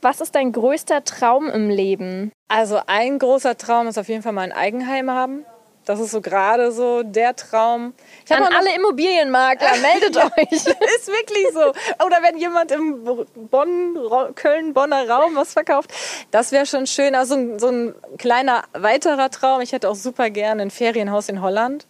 Was 0.01 0.21
ist 0.21 0.35
dein 0.35 0.51
größter 0.51 1.03
Traum 1.03 1.49
im 1.49 1.69
Leben? 1.69 2.31
Also 2.47 2.79
ein 2.85 3.19
großer 3.19 3.57
Traum 3.57 3.87
ist 3.87 3.97
auf 3.97 4.07
jeden 4.07 4.21
Fall 4.21 4.33
mal 4.33 4.43
ein 4.43 4.53
Eigenheim 4.53 5.09
haben. 5.09 5.45
Das 5.89 5.99
ist 5.99 6.11
so 6.11 6.21
gerade 6.21 6.71
so 6.71 7.01
der 7.01 7.35
Traum. 7.35 7.95
Ich 8.23 8.31
An 8.31 8.43
alle 8.43 8.75
Immobilienmakler, 8.75 9.71
meldet 9.81 10.17
euch. 10.17 10.51
ist 10.51 11.07
wirklich 11.07 11.47
so. 11.51 11.61
Oder 12.05 12.17
wenn 12.21 12.37
jemand 12.37 12.71
im 12.71 13.03
Bonn, 13.49 13.97
Köln-Bonner 14.35 15.09
Raum 15.09 15.35
was 15.35 15.53
verkauft, 15.53 15.91
das 16.29 16.51
wäre 16.51 16.67
schon 16.67 16.85
schön. 16.85 17.15
Also 17.15 17.57
so 17.57 17.69
ein 17.69 17.95
kleiner 18.19 18.65
weiterer 18.73 19.31
Traum. 19.31 19.61
Ich 19.61 19.71
hätte 19.71 19.89
auch 19.89 19.95
super 19.95 20.29
gerne 20.29 20.61
ein 20.61 20.69
Ferienhaus 20.69 21.27
in 21.27 21.41
Holland. 21.41 21.87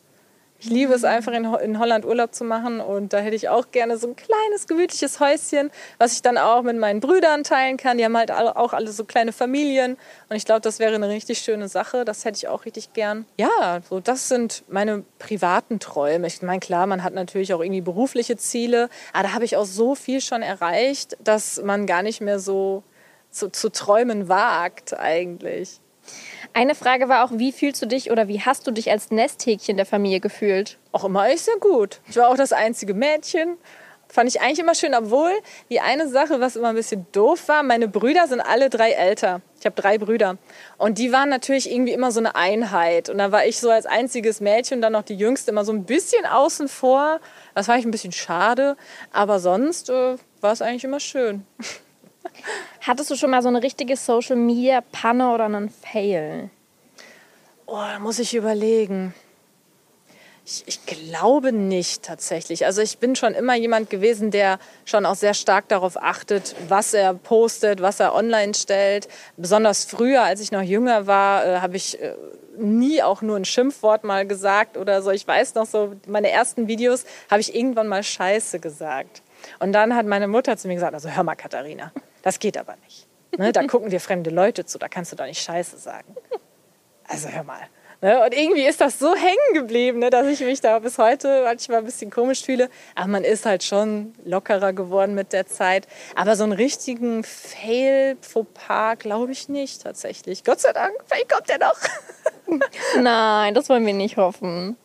Ich 0.61 0.69
liebe 0.69 0.93
es 0.93 1.05
einfach 1.05 1.31
in, 1.31 1.49
Ho- 1.49 1.55
in 1.57 1.79
Holland 1.79 2.03
Urlaub 2.05 2.35
zu 2.35 2.43
machen 2.43 2.81
und 2.81 3.13
da 3.13 3.19
hätte 3.19 3.35
ich 3.35 3.47
auch 3.47 3.71
gerne 3.71 3.97
so 3.97 4.07
ein 4.09 4.15
kleines 4.17 4.67
gemütliches 4.67 5.21
Häuschen, 5.21 5.71
was 5.99 6.11
ich 6.13 6.21
dann 6.21 6.37
auch 6.37 6.63
mit 6.63 6.77
meinen 6.77 6.99
Brüdern 6.99 7.45
teilen 7.45 7.77
kann. 7.77 7.97
Die 7.97 8.03
haben 8.03 8.17
halt 8.17 8.29
auch 8.31 8.73
alle 8.73 8.91
so 8.91 9.05
kleine 9.05 9.31
Familien 9.31 9.95
und 10.27 10.35
ich 10.35 10.43
glaube, 10.43 10.59
das 10.59 10.79
wäre 10.79 10.95
eine 10.95 11.07
richtig 11.07 11.39
schöne 11.39 11.69
Sache. 11.69 12.03
Das 12.03 12.25
hätte 12.25 12.35
ich 12.37 12.49
auch 12.49 12.65
richtig 12.65 12.91
gern. 12.91 13.25
Ja, 13.37 13.79
so 13.89 14.01
das 14.01 14.27
sind 14.27 14.63
meine 14.67 15.05
privaten 15.17 15.79
Träume. 15.79 16.27
Ich 16.27 16.41
meine, 16.41 16.59
klar, 16.59 16.87
man 16.87 17.03
hat 17.05 17.13
natürlich 17.13 17.53
auch 17.53 17.61
irgendwie 17.61 17.79
berufliche 17.81 18.35
Ziele, 18.35 18.89
aber 19.13 19.23
da 19.29 19.33
habe 19.33 19.45
ich 19.45 19.55
auch 19.55 19.65
so 19.65 19.95
viel 19.95 20.19
schon 20.19 20.41
erreicht, 20.41 21.15
dass 21.23 21.61
man 21.63 21.85
gar 21.85 22.01
nicht 22.03 22.19
mehr 22.19 22.39
so 22.39 22.83
zu, 23.31 23.49
zu 23.49 23.69
träumen 23.69 24.27
wagt 24.27 24.93
eigentlich. 24.99 25.79
Eine 26.53 26.75
Frage 26.75 27.09
war 27.09 27.23
auch, 27.23 27.31
wie 27.33 27.51
fühlst 27.51 27.81
du 27.81 27.85
dich 27.85 28.11
oder 28.11 28.27
wie 28.27 28.41
hast 28.41 28.67
du 28.67 28.71
dich 28.71 28.91
als 28.91 29.11
Nesthäkchen 29.11 29.77
der 29.77 29.85
Familie 29.85 30.19
gefühlt? 30.19 30.77
Auch 30.91 31.03
immer 31.03 31.21
eigentlich 31.21 31.41
sehr 31.41 31.57
gut. 31.57 32.01
Ich 32.09 32.17
war 32.17 32.29
auch 32.29 32.35
das 32.35 32.51
einzige 32.51 32.93
Mädchen. 32.93 33.57
Fand 34.11 34.27
ich 34.27 34.41
eigentlich 34.41 34.57
immer 34.57 34.73
schön, 34.73 34.95
obwohl 34.95 35.31
die 35.69 35.79
eine 35.79 36.07
Sache, 36.07 36.41
was 36.41 36.55
immer 36.55 36.69
ein 36.69 36.75
bisschen 36.75 37.05
doof 37.11 37.47
war, 37.47 37.61
meine 37.61 37.87
Brüder 37.87 38.27
sind 38.27 38.41
alle 38.41 38.71
drei 38.71 38.91
älter. 38.91 39.41
Ich 39.59 39.65
habe 39.67 39.79
drei 39.79 39.99
Brüder. 39.99 40.37
Und 40.79 40.97
die 40.97 41.11
waren 41.11 41.29
natürlich 41.29 41.71
irgendwie 41.71 41.93
immer 41.93 42.11
so 42.11 42.19
eine 42.19 42.35
Einheit. 42.35 43.09
Und 43.09 43.19
da 43.19 43.31
war 43.31 43.45
ich 43.45 43.59
so 43.59 43.69
als 43.69 43.85
einziges 43.85 44.41
Mädchen 44.41 44.79
und 44.79 44.81
dann 44.81 44.93
noch 44.93 45.03
die 45.03 45.15
Jüngste 45.15 45.51
immer 45.51 45.63
so 45.63 45.71
ein 45.71 45.85
bisschen 45.85 46.25
außen 46.25 46.69
vor. 46.69 47.19
Das 47.53 47.67
war 47.67 47.77
ich 47.77 47.85
ein 47.85 47.91
bisschen 47.91 48.11
schade. 48.11 48.77
Aber 49.11 49.39
sonst 49.39 49.91
äh, 49.91 50.15
war 50.41 50.53
es 50.53 50.63
eigentlich 50.63 50.85
immer 50.85 50.99
schön. 50.99 51.45
Hattest 52.81 53.11
du 53.11 53.15
schon 53.15 53.31
mal 53.31 53.41
so 53.41 53.49
eine 53.49 53.61
richtige 53.61 53.95
Social 53.95 54.35
Media 54.35 54.81
Panne 54.81 55.33
oder 55.33 55.45
einen 55.45 55.69
Fail? 55.69 56.49
Oh, 57.65 57.75
da 57.75 57.99
muss 57.99 58.19
ich 58.19 58.33
überlegen. 58.33 59.13
Ich, 60.45 60.63
ich 60.65 60.85
glaube 60.87 61.51
nicht 61.51 62.01
tatsächlich. 62.01 62.65
Also 62.65 62.81
ich 62.81 62.97
bin 62.97 63.15
schon 63.15 63.35
immer 63.35 63.53
jemand 63.55 63.91
gewesen, 63.91 64.31
der 64.31 64.57
schon 64.85 65.05
auch 65.05 65.13
sehr 65.13 65.35
stark 65.35 65.67
darauf 65.67 66.01
achtet, 66.01 66.55
was 66.67 66.95
er 66.95 67.13
postet, 67.13 67.81
was 67.83 67.99
er 67.99 68.15
online 68.15 68.55
stellt. 68.55 69.07
Besonders 69.37 69.85
früher, 69.85 70.23
als 70.23 70.41
ich 70.41 70.51
noch 70.51 70.63
jünger 70.63 71.05
war, 71.05 71.45
äh, 71.45 71.59
habe 71.59 71.77
ich 71.77 72.01
äh, 72.01 72.15
nie 72.57 73.03
auch 73.03 73.21
nur 73.21 73.37
ein 73.37 73.45
Schimpfwort 73.45 74.03
mal 74.03 74.25
gesagt 74.25 74.75
oder 74.75 75.03
so. 75.03 75.11
Ich 75.11 75.27
weiß 75.27 75.53
noch 75.53 75.67
so, 75.67 75.93
meine 76.07 76.31
ersten 76.31 76.67
Videos 76.67 77.05
habe 77.29 77.41
ich 77.41 77.53
irgendwann 77.53 77.87
mal 77.87 78.01
Scheiße 78.01 78.59
gesagt. 78.59 79.21
Und 79.59 79.73
dann 79.73 79.95
hat 79.95 80.07
meine 80.07 80.27
Mutter 80.27 80.57
zu 80.57 80.67
mir 80.67 80.73
gesagt, 80.73 80.95
also 80.95 81.09
hör 81.09 81.23
mal 81.23 81.35
Katharina, 81.35 81.91
das 82.21 82.39
geht 82.39 82.57
aber 82.57 82.75
nicht. 82.83 83.07
Ne, 83.37 83.51
da 83.51 83.63
gucken 83.67 83.89
dir 83.89 83.99
fremde 83.99 84.29
Leute 84.29 84.65
zu, 84.65 84.77
da 84.77 84.87
kannst 84.87 85.11
du 85.11 85.15
doch 85.15 85.25
nicht 85.25 85.41
Scheiße 85.41 85.77
sagen. 85.77 86.15
Also 87.07 87.29
hör 87.29 87.43
mal. 87.43 87.61
Ne? 88.01 88.23
Und 88.23 88.33
irgendwie 88.33 88.65
ist 88.65 88.79
das 88.79 88.97
so 88.97 89.13
hängen 89.13 89.53
geblieben, 89.53 89.99
ne, 89.99 90.09
dass 90.09 90.25
ich 90.27 90.39
mich 90.39 90.61
da 90.61 90.79
bis 90.79 90.97
heute 90.97 91.43
manchmal 91.43 91.79
ein 91.79 91.85
bisschen 91.85 92.09
komisch 92.09 92.43
fühle. 92.43 92.69
Aber 92.95 93.07
man 93.07 93.23
ist 93.23 93.45
halt 93.45 93.63
schon 93.63 94.13
lockerer 94.23 94.71
geworden 94.73 95.15
mit 95.15 95.33
der 95.33 95.47
Zeit. 95.47 95.87
Aber 96.15 96.35
so 96.35 96.43
einen 96.43 96.53
richtigen 96.53 97.23
Fail, 97.23 98.17
Fauxpas, 98.21 98.99
glaube 98.99 99.33
ich 99.33 99.49
nicht 99.49 99.83
tatsächlich. 99.83 100.43
Gott 100.43 100.61
sei 100.61 100.71
Dank, 100.71 100.93
vielleicht 101.07 101.29
kommt 101.29 101.49
der 101.49 101.59
noch. 101.59 101.77
Nein, 103.01 103.53
das 103.53 103.67
wollen 103.67 103.85
wir 103.85 103.93
nicht 103.93 104.15
hoffen. 104.15 104.77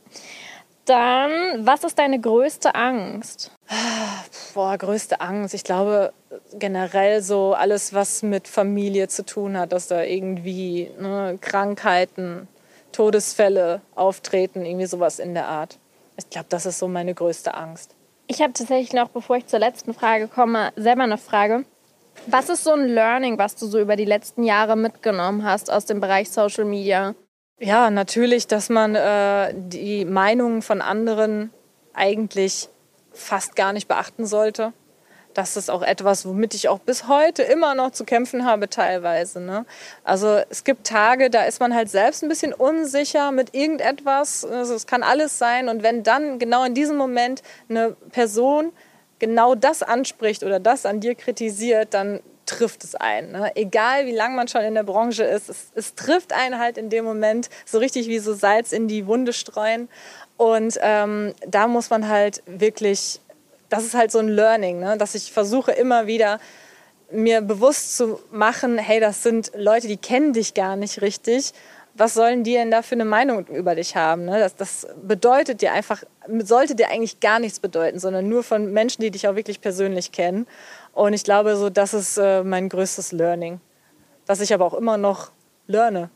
Dann, 0.84 1.66
was 1.66 1.82
ist 1.84 1.98
deine 1.98 2.20
größte 2.20 2.74
Angst? 2.74 3.50
Boah, 4.52 4.76
größte 4.76 5.20
Angst. 5.20 5.54
Ich 5.54 5.64
glaube 5.64 6.12
generell 6.58 7.22
so 7.22 7.54
alles, 7.54 7.94
was 7.94 8.22
mit 8.22 8.48
Familie 8.48 9.08
zu 9.08 9.24
tun 9.24 9.56
hat, 9.56 9.72
dass 9.72 9.88
da 9.88 10.02
irgendwie 10.02 10.90
ne, 10.98 11.38
Krankheiten, 11.40 12.48
Todesfälle 12.92 13.80
auftreten, 13.94 14.64
irgendwie 14.64 14.86
sowas 14.86 15.18
in 15.18 15.34
der 15.34 15.48
Art. 15.48 15.78
Ich 16.16 16.30
glaube, 16.30 16.46
das 16.48 16.66
ist 16.66 16.78
so 16.78 16.86
meine 16.86 17.14
größte 17.14 17.54
Angst. 17.54 17.94
Ich 18.26 18.40
habe 18.40 18.52
tatsächlich 18.52 18.92
noch, 18.92 19.08
bevor 19.08 19.36
ich 19.36 19.46
zur 19.46 19.58
letzten 19.58 19.94
Frage 19.94 20.28
komme, 20.28 20.72
selber 20.76 21.02
eine 21.02 21.18
Frage. 21.18 21.64
Was 22.26 22.48
ist 22.48 22.64
so 22.64 22.72
ein 22.72 22.86
Learning, 22.86 23.38
was 23.38 23.56
du 23.56 23.66
so 23.66 23.80
über 23.80 23.96
die 23.96 24.04
letzten 24.04 24.44
Jahre 24.44 24.76
mitgenommen 24.76 25.44
hast 25.44 25.70
aus 25.70 25.86
dem 25.86 26.00
Bereich 26.00 26.30
Social 26.30 26.64
Media? 26.64 27.14
Ja, 27.60 27.90
natürlich, 27.90 28.46
dass 28.46 28.68
man 28.68 28.94
äh, 28.94 29.54
die 29.54 30.04
Meinungen 30.04 30.60
von 30.60 30.82
anderen 30.82 31.50
eigentlich 31.92 32.68
fast 33.12 33.54
gar 33.54 33.72
nicht 33.72 33.86
beachten 33.86 34.26
sollte. 34.26 34.72
Das 35.34 35.56
ist 35.56 35.70
auch 35.70 35.82
etwas, 35.82 36.26
womit 36.26 36.54
ich 36.54 36.68
auch 36.68 36.78
bis 36.78 37.08
heute 37.08 37.42
immer 37.42 37.74
noch 37.74 37.90
zu 37.90 38.04
kämpfen 38.04 38.44
habe, 38.44 38.68
teilweise. 38.70 39.40
Ne? 39.40 39.66
Also 40.04 40.40
es 40.48 40.62
gibt 40.62 40.86
Tage, 40.86 41.28
da 41.28 41.44
ist 41.44 41.58
man 41.58 41.74
halt 41.74 41.90
selbst 41.90 42.22
ein 42.22 42.28
bisschen 42.28 42.52
unsicher 42.52 43.32
mit 43.32 43.54
irgendetwas. 43.54 44.44
Also 44.44 44.74
es 44.74 44.86
kann 44.86 45.02
alles 45.02 45.38
sein. 45.38 45.68
Und 45.68 45.82
wenn 45.82 46.04
dann 46.04 46.38
genau 46.38 46.64
in 46.64 46.74
diesem 46.74 46.96
Moment 46.96 47.42
eine 47.68 47.96
Person 48.12 48.72
genau 49.18 49.54
das 49.54 49.82
anspricht 49.82 50.44
oder 50.44 50.60
das 50.60 50.86
an 50.86 51.00
dir 51.00 51.16
kritisiert, 51.16 51.94
dann 51.94 52.20
trifft 52.46 52.84
es 52.84 52.94
einen. 52.94 53.32
Ne? 53.32 53.52
Egal 53.54 54.06
wie 54.06 54.12
lange 54.12 54.36
man 54.36 54.48
schon 54.48 54.62
in 54.62 54.74
der 54.74 54.82
Branche 54.82 55.24
ist, 55.24 55.48
es, 55.48 55.68
es, 55.74 55.94
trifft 55.94 56.32
einen 56.32 56.58
halt 56.58 56.78
in 56.78 56.90
dem 56.90 57.04
Moment 57.04 57.48
so 57.64 57.78
richtig 57.78 58.08
wie 58.08 58.18
so 58.18 58.34
Salz 58.34 58.72
in 58.72 58.88
die 58.88 59.06
Wunde 59.06 59.32
streuen. 59.32 59.88
Und 60.36 60.78
ähm, 60.80 61.32
da 61.46 61.68
muss 61.68 61.90
man 61.90 62.08
halt 62.08 62.42
wirklich, 62.46 63.20
das 63.68 63.84
ist 63.84 63.94
halt 63.94 64.10
so 64.10 64.18
ein 64.18 64.28
Learning, 64.28 64.80
ne? 64.80 64.96
dass 64.98 65.14
ich 65.14 65.32
versuche 65.32 65.72
immer 65.72 66.06
wieder 66.06 66.40
mir 67.10 67.40
bewusst 67.40 67.96
zu 67.96 68.20
machen, 68.30 68.78
hey, 68.78 69.00
das 69.00 69.22
sind 69.22 69.52
Leute, 69.56 69.88
die 69.88 69.96
kennen 69.96 70.32
dich 70.32 70.54
gar 70.54 70.76
nicht 70.76 71.00
richtig. 71.00 71.52
Was 71.96 72.14
sollen 72.14 72.42
die 72.42 72.54
denn 72.54 72.72
da 72.72 72.82
für 72.82 72.96
eine 72.96 73.04
Meinung 73.04 73.46
über 73.46 73.76
dich 73.76 73.94
haben? 73.94 74.24
Ne? 74.24 74.40
Das, 74.40 74.56
das 74.56 74.86
bedeutet 75.00 75.62
dir 75.62 75.72
einfach, 75.72 76.02
sollte 76.42 76.74
dir 76.74 76.88
eigentlich 76.90 77.20
gar 77.20 77.38
nichts 77.38 77.60
bedeuten, 77.60 78.00
sondern 78.00 78.28
nur 78.28 78.42
von 78.42 78.72
Menschen, 78.72 79.02
die 79.02 79.12
dich 79.12 79.28
auch 79.28 79.36
wirklich 79.36 79.60
persönlich 79.60 80.10
kennen. 80.10 80.48
Und 80.94 81.12
ich 81.12 81.24
glaube, 81.24 81.56
so 81.56 81.70
das 81.70 81.94
ist 81.94 82.18
äh, 82.18 82.42
mein 82.42 82.68
größtes 82.68 83.12
Learning, 83.12 83.60
was 84.26 84.40
ich 84.40 84.54
aber 84.54 84.64
auch 84.64 84.74
immer 84.74 84.96
noch 84.96 85.30
lerne. 85.66 86.10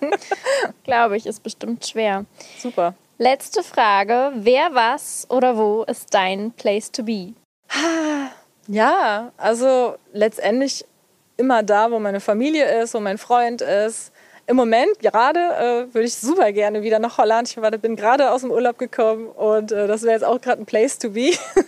glaube 0.84 1.16
ich, 1.16 1.26
ist 1.26 1.42
bestimmt 1.42 1.86
schwer. 1.86 2.24
Super. 2.58 2.94
Letzte 3.18 3.62
Frage: 3.62 4.32
Wer, 4.34 4.74
was 4.74 5.26
oder 5.30 5.56
wo 5.56 5.84
ist 5.84 6.12
dein 6.12 6.52
Place 6.52 6.90
to 6.90 7.02
be? 7.02 7.34
Ja, 8.66 9.32
also 9.36 9.96
letztendlich 10.12 10.84
immer 11.36 11.62
da, 11.62 11.90
wo 11.90 11.98
meine 11.98 12.20
Familie 12.20 12.82
ist, 12.82 12.94
wo 12.94 13.00
mein 13.00 13.18
Freund 13.18 13.62
ist, 13.62 14.12
im 14.48 14.56
Moment 14.56 14.98
gerade 15.00 15.40
äh, 15.40 15.94
würde 15.94 16.06
ich 16.06 16.14
super 16.14 16.52
gerne 16.52 16.82
wieder 16.82 16.98
nach 16.98 17.18
Holland. 17.18 17.48
Ich 17.48 17.80
bin 17.80 17.96
gerade 17.96 18.30
aus 18.30 18.40
dem 18.40 18.50
Urlaub 18.50 18.78
gekommen 18.78 19.28
und 19.28 19.72
äh, 19.72 19.86
das 19.86 20.02
wäre 20.02 20.14
jetzt 20.14 20.24
auch 20.24 20.40
gerade 20.40 20.62
ein 20.62 20.66
Place 20.66 20.98
to 20.98 21.10
be. 21.10 21.32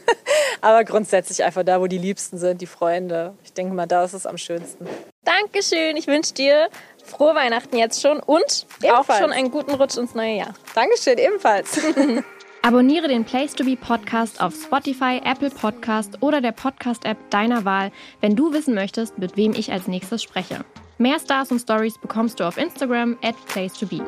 Aber 0.60 0.84
grundsätzlich 0.84 1.42
einfach 1.44 1.64
da, 1.64 1.80
wo 1.80 1.86
die 1.86 1.98
Liebsten 1.98 2.38
sind, 2.38 2.60
die 2.60 2.66
Freunde. 2.66 3.34
Ich 3.44 3.52
denke 3.52 3.74
mal, 3.74 3.86
da 3.86 4.04
ist 4.04 4.12
es 4.12 4.26
am 4.26 4.38
schönsten. 4.38 4.86
Dankeschön. 5.24 5.96
Ich 5.96 6.06
wünsche 6.06 6.34
dir 6.34 6.68
frohe 7.04 7.34
Weihnachten 7.34 7.76
jetzt 7.76 8.00
schon 8.00 8.20
und 8.20 8.66
ebenfalls. 8.82 9.10
auch 9.10 9.18
schon 9.18 9.32
einen 9.32 9.50
guten 9.50 9.74
Rutsch 9.74 9.96
ins 9.96 10.14
neue 10.14 10.36
Jahr. 10.36 10.54
Dankeschön, 10.74 11.18
ebenfalls. 11.18 11.78
Abonniere 12.62 13.08
den 13.08 13.24
Place 13.24 13.54
to 13.54 13.64
Be 13.64 13.74
Podcast 13.74 14.40
auf 14.40 14.54
Spotify, 14.54 15.20
Apple 15.24 15.48
Podcast 15.48 16.18
oder 16.20 16.42
der 16.42 16.52
Podcast-App 16.52 17.16
deiner 17.30 17.64
Wahl, 17.64 17.90
wenn 18.20 18.36
du 18.36 18.52
wissen 18.52 18.74
möchtest, 18.74 19.18
mit 19.18 19.36
wem 19.38 19.52
ich 19.54 19.72
als 19.72 19.88
nächstes 19.88 20.22
spreche. 20.22 20.64
Mehr 20.98 21.18
Stars 21.18 21.50
und 21.50 21.60
Stories 21.60 21.96
bekommst 21.98 22.38
du 22.38 22.44
auf 22.44 22.58
Instagram 22.58 23.16
at 23.22 23.34
Place 23.46 23.72
to 23.72 23.86
Be. 23.86 24.04